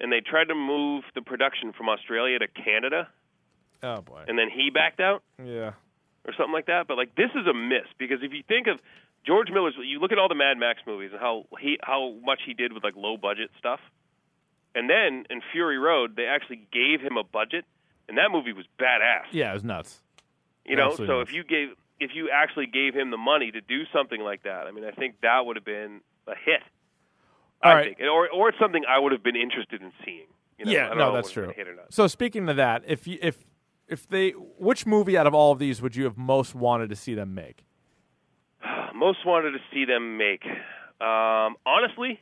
[0.00, 3.08] and they tried to move the production from Australia to Canada,
[3.82, 4.24] Oh boy.
[4.28, 5.72] and then he backed out Yeah.
[6.26, 6.86] or something like that.
[6.88, 8.80] But like this is a miss because if you think of
[9.26, 12.40] George Miller's, you look at all the Mad Max movies and how he how much
[12.46, 13.80] he did with like low budget stuff,
[14.74, 17.64] and then in Fury Road they actually gave him a budget,
[18.08, 19.24] and that movie was badass.
[19.32, 20.00] Yeah, it was nuts.
[20.64, 21.30] You know, Absolutely so nuts.
[21.30, 21.68] if you gave
[22.00, 24.90] if you actually gave him the money to do something like that, I mean, I
[24.92, 26.62] think that would have been a hit.
[27.62, 27.96] All I right.
[27.96, 30.26] think, or or it's something I would have been interested in seeing.
[30.58, 31.64] You know, I yeah, don't no, know that's if it would've true.
[31.64, 31.92] been a Hit or not.
[31.92, 33.44] So speaking of that, if you if
[33.88, 36.96] if they which movie out of all of these would you have most wanted to
[36.96, 37.64] see them make?
[38.94, 40.44] Most wanted to see them make.
[41.00, 42.20] Um, honestly,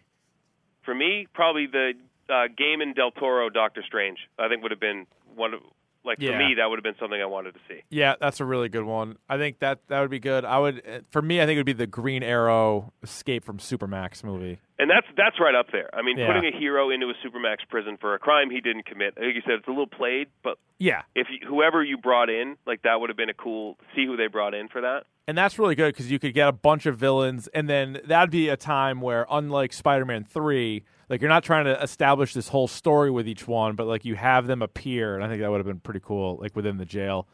[0.84, 1.92] for me, probably the
[2.28, 4.18] uh, Gaiman Del Toro Doctor Strange.
[4.38, 5.60] I think would have been one of
[6.08, 6.32] like Yeah.
[6.32, 7.82] for me that would have been something I wanted to see.
[7.90, 9.16] Yeah, that's a really good one.
[9.28, 10.44] I think that that would be good.
[10.44, 13.58] I would uh, for me, I think it would be the Green Arrow Escape from
[13.58, 14.58] Supermax movie.
[14.80, 15.88] And that's that's right up there.
[15.94, 16.26] I mean, Yeah.
[16.26, 19.14] putting a hero into a supermax prison for a crime he didn't commit.
[19.16, 22.56] Like you said, it's a little played, but Yeah, if you, whoever you brought in,
[22.66, 23.76] like that would have been a cool.
[23.94, 25.04] See who they brought in for that.
[25.26, 28.30] and that's really good because you could get a bunch of villains, and then that'd
[28.30, 32.68] be a time where, unlike Spider-Man Three, like you're not trying to establish this whole
[32.68, 35.58] story with each one, but like you have them appear, and I think that would
[35.58, 37.26] have been pretty cool, like within the jail.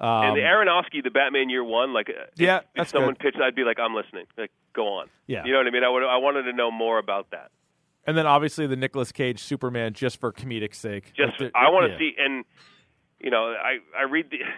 [0.00, 3.32] Um, and the Aronofsky, the Batman Year One, like uh, if, Yeah, if someone good.
[3.34, 4.26] pitched, I'd be like, I'm listening.
[4.36, 5.08] Like, go on.
[5.26, 5.44] Yeah.
[5.44, 5.82] you know what I mean.
[5.84, 6.02] I would.
[6.04, 7.50] I wanted to know more about that.
[8.06, 11.12] and then obviously the Nicolas Cage Superman just for comedic sake.
[11.16, 11.98] Just Like, the- I want to yeah.
[11.98, 12.44] see, and
[13.20, 14.38] you know, I I read the.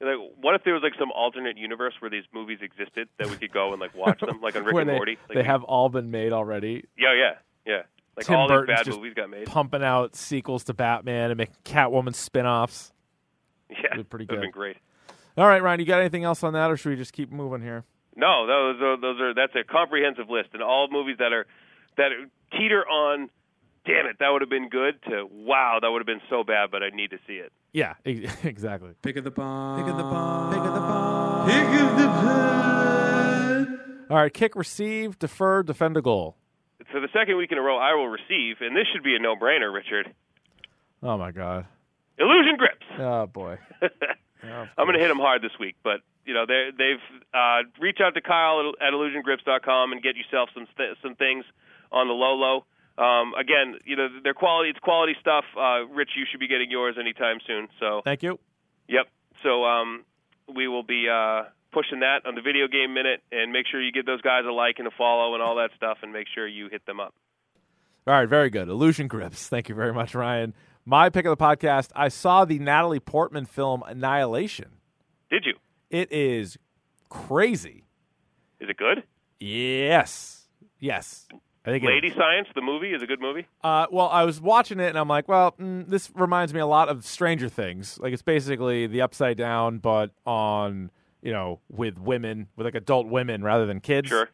[0.00, 3.34] Like, what if there was like some alternate universe where these movies existed that we
[3.36, 5.18] could go and like watch them, like on Rick and they, Morty?
[5.28, 6.84] Like, they have all been made already.
[6.96, 7.32] Yeah, yeah,
[7.68, 7.82] yeah.
[8.16, 9.46] Like Tim all Burton's these bad just movies got made.
[9.46, 12.92] pumping out sequels to Batman and making Catwoman spin-offs.
[13.70, 14.46] Yeah, Be pretty that'd good.
[14.46, 14.76] been great.
[15.36, 17.60] All right, Ryan, you got anything else on that, or should we just keep moving
[17.60, 17.84] here?
[18.16, 21.46] No, those are, those are that's a comprehensive list, and all movies that are
[21.98, 22.08] that
[22.58, 23.28] teeter on.
[23.86, 25.00] Damn it, that would have been good.
[25.10, 27.52] To wow, that would have been so bad, but I need to see it.
[27.72, 28.90] Yeah, exactly.
[29.02, 29.78] Pick of the bomb.
[29.84, 30.50] Pick of the bomb.
[30.52, 31.48] Pick of the bomb.
[31.48, 33.78] Pick of the pod.
[34.10, 36.36] All right, kick, receive, defer, defend a goal.
[36.90, 39.18] For the second week in a row, I will receive, and this should be a
[39.18, 40.14] no-brainer, Richard.
[41.02, 41.66] Oh my God.
[42.18, 42.86] Illusion grips.
[42.98, 43.58] Oh boy.
[44.42, 47.98] I'm going to hit him hard this week, but you know, they they've uh, reach
[48.02, 51.44] out to Kyle at, at illusiongrips.com and get yourself some th- some things
[51.90, 52.64] on the low low.
[53.02, 54.70] Um, again, you know, they're quality.
[54.70, 55.44] It's quality stuff.
[55.56, 57.68] Uh, Rich, you should be getting yours anytime soon.
[57.78, 58.38] So, Thank you.
[58.88, 59.06] yep.
[59.44, 60.04] So um,
[60.52, 63.92] we will be uh, pushing that on the video game minute, and make sure you
[63.92, 66.46] give those guys a like and a follow and all that stuff, and make sure
[66.46, 67.14] you hit them up.
[68.06, 68.68] All right, very good.
[68.68, 69.48] Illusion Grips.
[69.48, 70.54] Thank you very much, Ryan.
[70.86, 71.90] My pick of the podcast.
[71.94, 74.68] I saw the Natalie Portman film Annihilation.
[75.30, 75.54] Did you?
[75.90, 76.56] It is
[77.10, 77.84] crazy.
[78.60, 79.02] Is it good?
[79.38, 80.48] Yes,
[80.78, 81.26] yes.
[81.66, 82.10] I think Lady.
[82.16, 83.46] Science, the movie, is a good movie.
[83.62, 86.66] Uh, well, I was watching it and I'm like, well, mm, this reminds me a
[86.66, 87.98] lot of Stranger Things.
[87.98, 90.90] Like it's basically the Upside Down, but on
[91.22, 94.08] you know with women, with like adult women rather than kids.
[94.08, 94.28] Sure.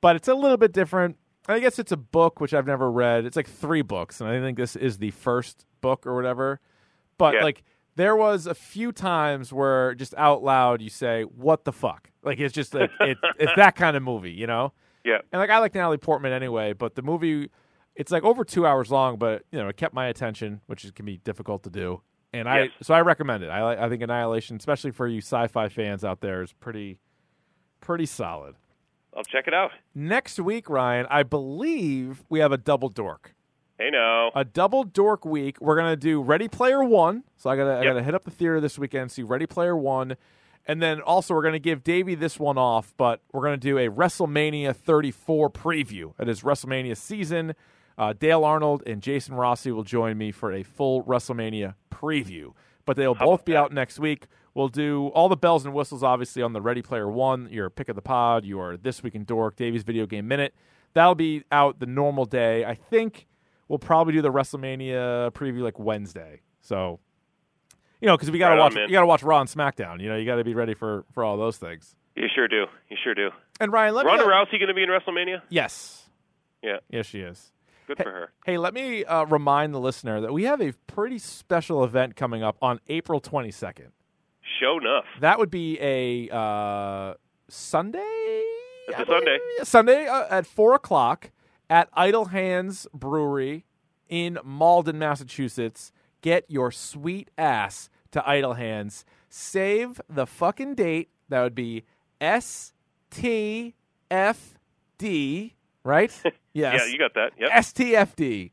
[0.00, 1.16] But it's a little bit different.
[1.48, 3.24] I guess it's a book which I've never read.
[3.24, 6.60] It's like three books, and I think this is the first book or whatever.
[7.18, 7.44] But Yeah.
[7.44, 7.62] like
[7.94, 12.38] there was a few times where just out loud you say, "What the fuck?" Like
[12.40, 14.72] it's just like it, it's that kind of movie, you know.
[15.04, 15.18] Yeah.
[15.32, 17.48] And like I like Natalie Portman anyway, but the movie
[17.94, 21.06] it's like over two hours long, but you know it kept my attention, which can
[21.06, 22.02] be difficult to do.
[22.36, 22.70] And I Yes.
[22.82, 23.48] so I recommend it.
[23.48, 26.98] I I think Annihilation, especially for you sci-fi fans out there, is pretty
[27.80, 28.56] pretty solid.
[29.16, 29.70] I'll check it out.
[29.94, 33.34] Next week, Ryan, I believe we have a double dork.
[33.78, 34.30] Hey, no.
[34.34, 35.58] A double dork week.
[35.60, 37.24] We're gonna do Ready Player One.
[37.36, 40.16] So I gotta I gotta hit up the theater this weekend, see Ready Player One.
[40.68, 43.88] And then also we're gonna give Davey this one off, but we're gonna do a
[43.88, 46.12] WrestleMania 34 preview.
[46.18, 47.54] It is WrestleMania season.
[47.98, 52.52] Uh, Dale Arnold and Jason Rossi will join me for a full WrestleMania preview.
[52.84, 54.26] But they'll both be out next week.
[54.54, 57.88] We'll do all the bells and whistles, obviously, on the Ready Player One, your pick
[57.88, 60.54] of the pod, your This Week in Dork, Davey's Video Game Minute.
[60.94, 62.64] That'll be out the normal day.
[62.64, 63.26] I think
[63.68, 66.40] we'll probably do the WrestleMania preview like Wednesday.
[66.60, 67.00] So,
[68.00, 68.88] you know, because we got to Right watch, man.
[68.88, 70.00] you got to watch Raw and SmackDown.
[70.00, 71.94] You know, you got to be ready for for all those things.
[72.14, 72.66] You sure do.
[72.88, 73.30] You sure do.
[73.60, 74.30] And Ryan, let Ronda me.
[74.32, 75.42] Rousey going to be in WrestleMania?
[75.50, 76.08] Yes,
[76.62, 76.76] Yeah.
[76.88, 77.52] yes, she is.
[77.86, 78.32] Good for her.
[78.44, 82.42] Hey, let me uh, remind the listener that we have a pretty special event coming
[82.42, 83.90] up on April 22nd.
[84.60, 85.04] Show enough.
[85.20, 87.14] That would be a uh,
[87.48, 88.42] Sunday.
[88.88, 89.38] It's a Sunday.
[89.62, 91.30] Sunday uh, at four o'clock
[91.68, 93.64] at Idle Hands Brewery
[94.08, 95.92] in Malden, Massachusetts.
[96.22, 99.04] Get your sweet ass to Idle Hands.
[99.28, 101.10] Save the fucking date.
[101.28, 101.84] That would be
[102.20, 102.72] S
[103.10, 103.74] T
[104.10, 104.54] F
[104.98, 105.55] D.
[105.86, 106.12] Right?
[106.52, 106.80] Yes.
[106.86, 107.32] Yeah, you got that.
[107.38, 107.50] Yep.
[107.50, 108.50] STFD.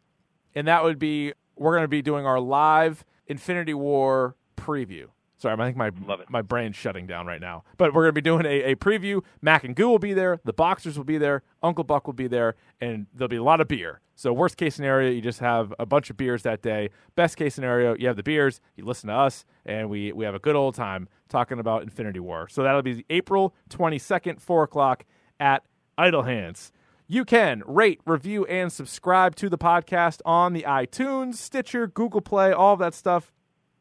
[0.55, 5.05] And that would be we're going to be doing our live Infinity War preview.
[5.37, 6.29] Sorry, I think my Love it.
[6.29, 7.63] my brain's shutting down right now.
[7.77, 9.21] But we're going to be doing a, a preview.
[9.41, 10.39] Mac and Goo will be there.
[10.43, 11.43] The Boxers will be there.
[11.61, 12.55] Uncle Buck will be there.
[12.81, 14.01] And there'll be a lot of beer.
[14.15, 16.89] So, worst case scenario, you just have a bunch of beers that day.
[17.15, 20.35] Best case scenario, you have the beers, you listen to us, and we, we have
[20.35, 22.47] a good old time talking about Infinity War.
[22.49, 25.05] So, that'll be April 22nd, 4 o'clock
[25.39, 25.63] at
[25.97, 26.71] Idle Hands.
[27.07, 32.53] You can rate, review, and subscribe to the podcast on the iTunes, Stitcher, Google Play,
[32.53, 33.33] all of that stuff.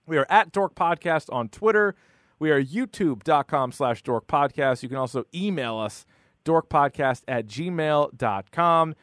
[0.07, 1.95] We are at Dork Podcast on Twitter.
[2.41, 4.83] We are youtube.com slash dork podcast.
[4.83, 6.05] You can also email us,
[6.45, 8.95] dorkpodcast at gmail.com.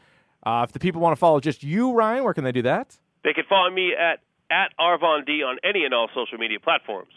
[0.45, 2.99] Uh, if the people want to follow just you, Ryan, where can they do that?
[3.23, 4.19] They can follow me at
[4.51, 7.11] at Arvon D on any and all social media platforms.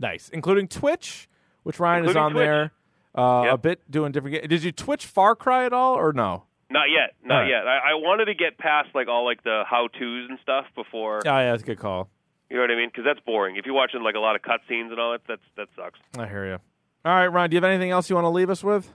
[0.00, 0.28] Nice.
[0.30, 1.28] Including Twitch,
[1.62, 2.44] which Ryan is on Twitch.
[2.44, 2.72] there
[3.16, 6.44] uh, a bit doing different ga- Did you Twitch Far Cry at all or no?
[6.70, 7.14] Not yet.
[7.24, 7.48] Not right.
[7.48, 7.66] yet.
[7.66, 11.18] I, I wanted to get past like all like the how tos and stuff before.
[11.18, 12.08] Oh, yeah, that's a good call.
[12.50, 12.88] You know what I mean?
[12.88, 13.56] Because that's boring.
[13.56, 15.98] If you're watching like a lot of cutscenes and all that, that's that sucks.
[16.18, 16.58] I hear you.
[17.04, 18.92] All right, Ryan, do you have anything else you want to leave us with?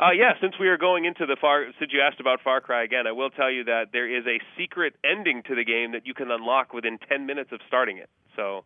[0.00, 2.84] Uh, yeah, since we are going into the Far, since you asked about Far Cry
[2.84, 6.06] again, I will tell you that there is a secret ending to the game that
[6.06, 8.08] you can unlock within 10 minutes of starting it.
[8.34, 8.64] So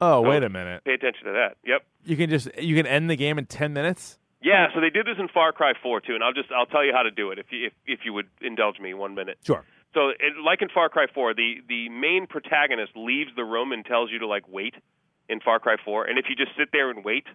[0.00, 0.84] Oh, So- wait a minute.
[0.84, 1.56] pay attention to that.
[1.64, 1.84] Yep.
[2.04, 4.18] You can just you can end the game in 10 minutes?
[4.40, 6.84] Yeah, so they did this in Far Cry 4 too, and I'll just I'll tell
[6.84, 9.38] you how to do it if you if if you would indulge me one minute.
[9.44, 9.64] Sure.
[9.94, 13.84] So, it, like in Far Cry 4, the the main protagonist leaves the room and
[13.84, 14.74] tells you to like wait
[15.28, 17.26] in Far Cry 4, and if you just sit there and wait,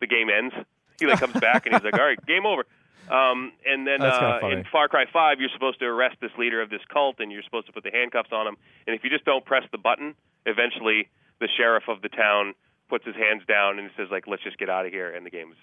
[0.00, 0.54] the game ends.
[1.00, 2.64] He like comes back and he's like, "All right, game over."
[3.10, 6.70] Um, and then uh, in Far Cry 5, you're supposed to arrest this leader of
[6.70, 8.56] this cult, and you're supposed to put the handcuffs on him.
[8.86, 10.14] And if you just don't press the button,
[10.46, 11.08] eventually
[11.42, 12.54] the sheriff of the town
[12.88, 15.30] puts his hands down and says like, "Let's just get out of here," and the
[15.30, 15.56] game's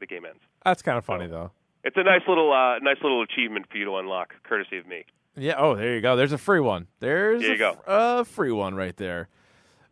[0.00, 0.40] the game ends.
[0.64, 1.52] That's kind of funny though.
[1.84, 5.04] It's a nice little uh, nice little achievement for you to unlock, courtesy of me.
[5.36, 5.54] Yeah.
[5.58, 6.16] Oh, there you go.
[6.16, 6.88] There's a free one.
[6.98, 7.78] There's There you a, go.
[7.86, 9.28] a free one right there.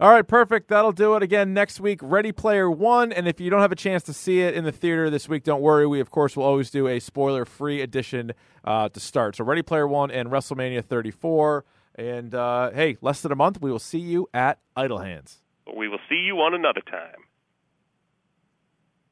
[0.00, 0.68] All right, perfect.
[0.68, 2.00] That'll do it again next week.
[2.02, 4.72] Ready Player One, and if you don't have a chance to see it in the
[4.72, 5.86] theater this week, don't worry.
[5.86, 8.32] We of course will always do a spoiler-free edition
[8.64, 9.36] uh, to start.
[9.36, 11.64] So Ready Player One and WrestleMania 34.
[11.94, 15.40] And uh, hey, less than a month, we will see you at Idle Hands.
[15.76, 17.24] We will see you on another time.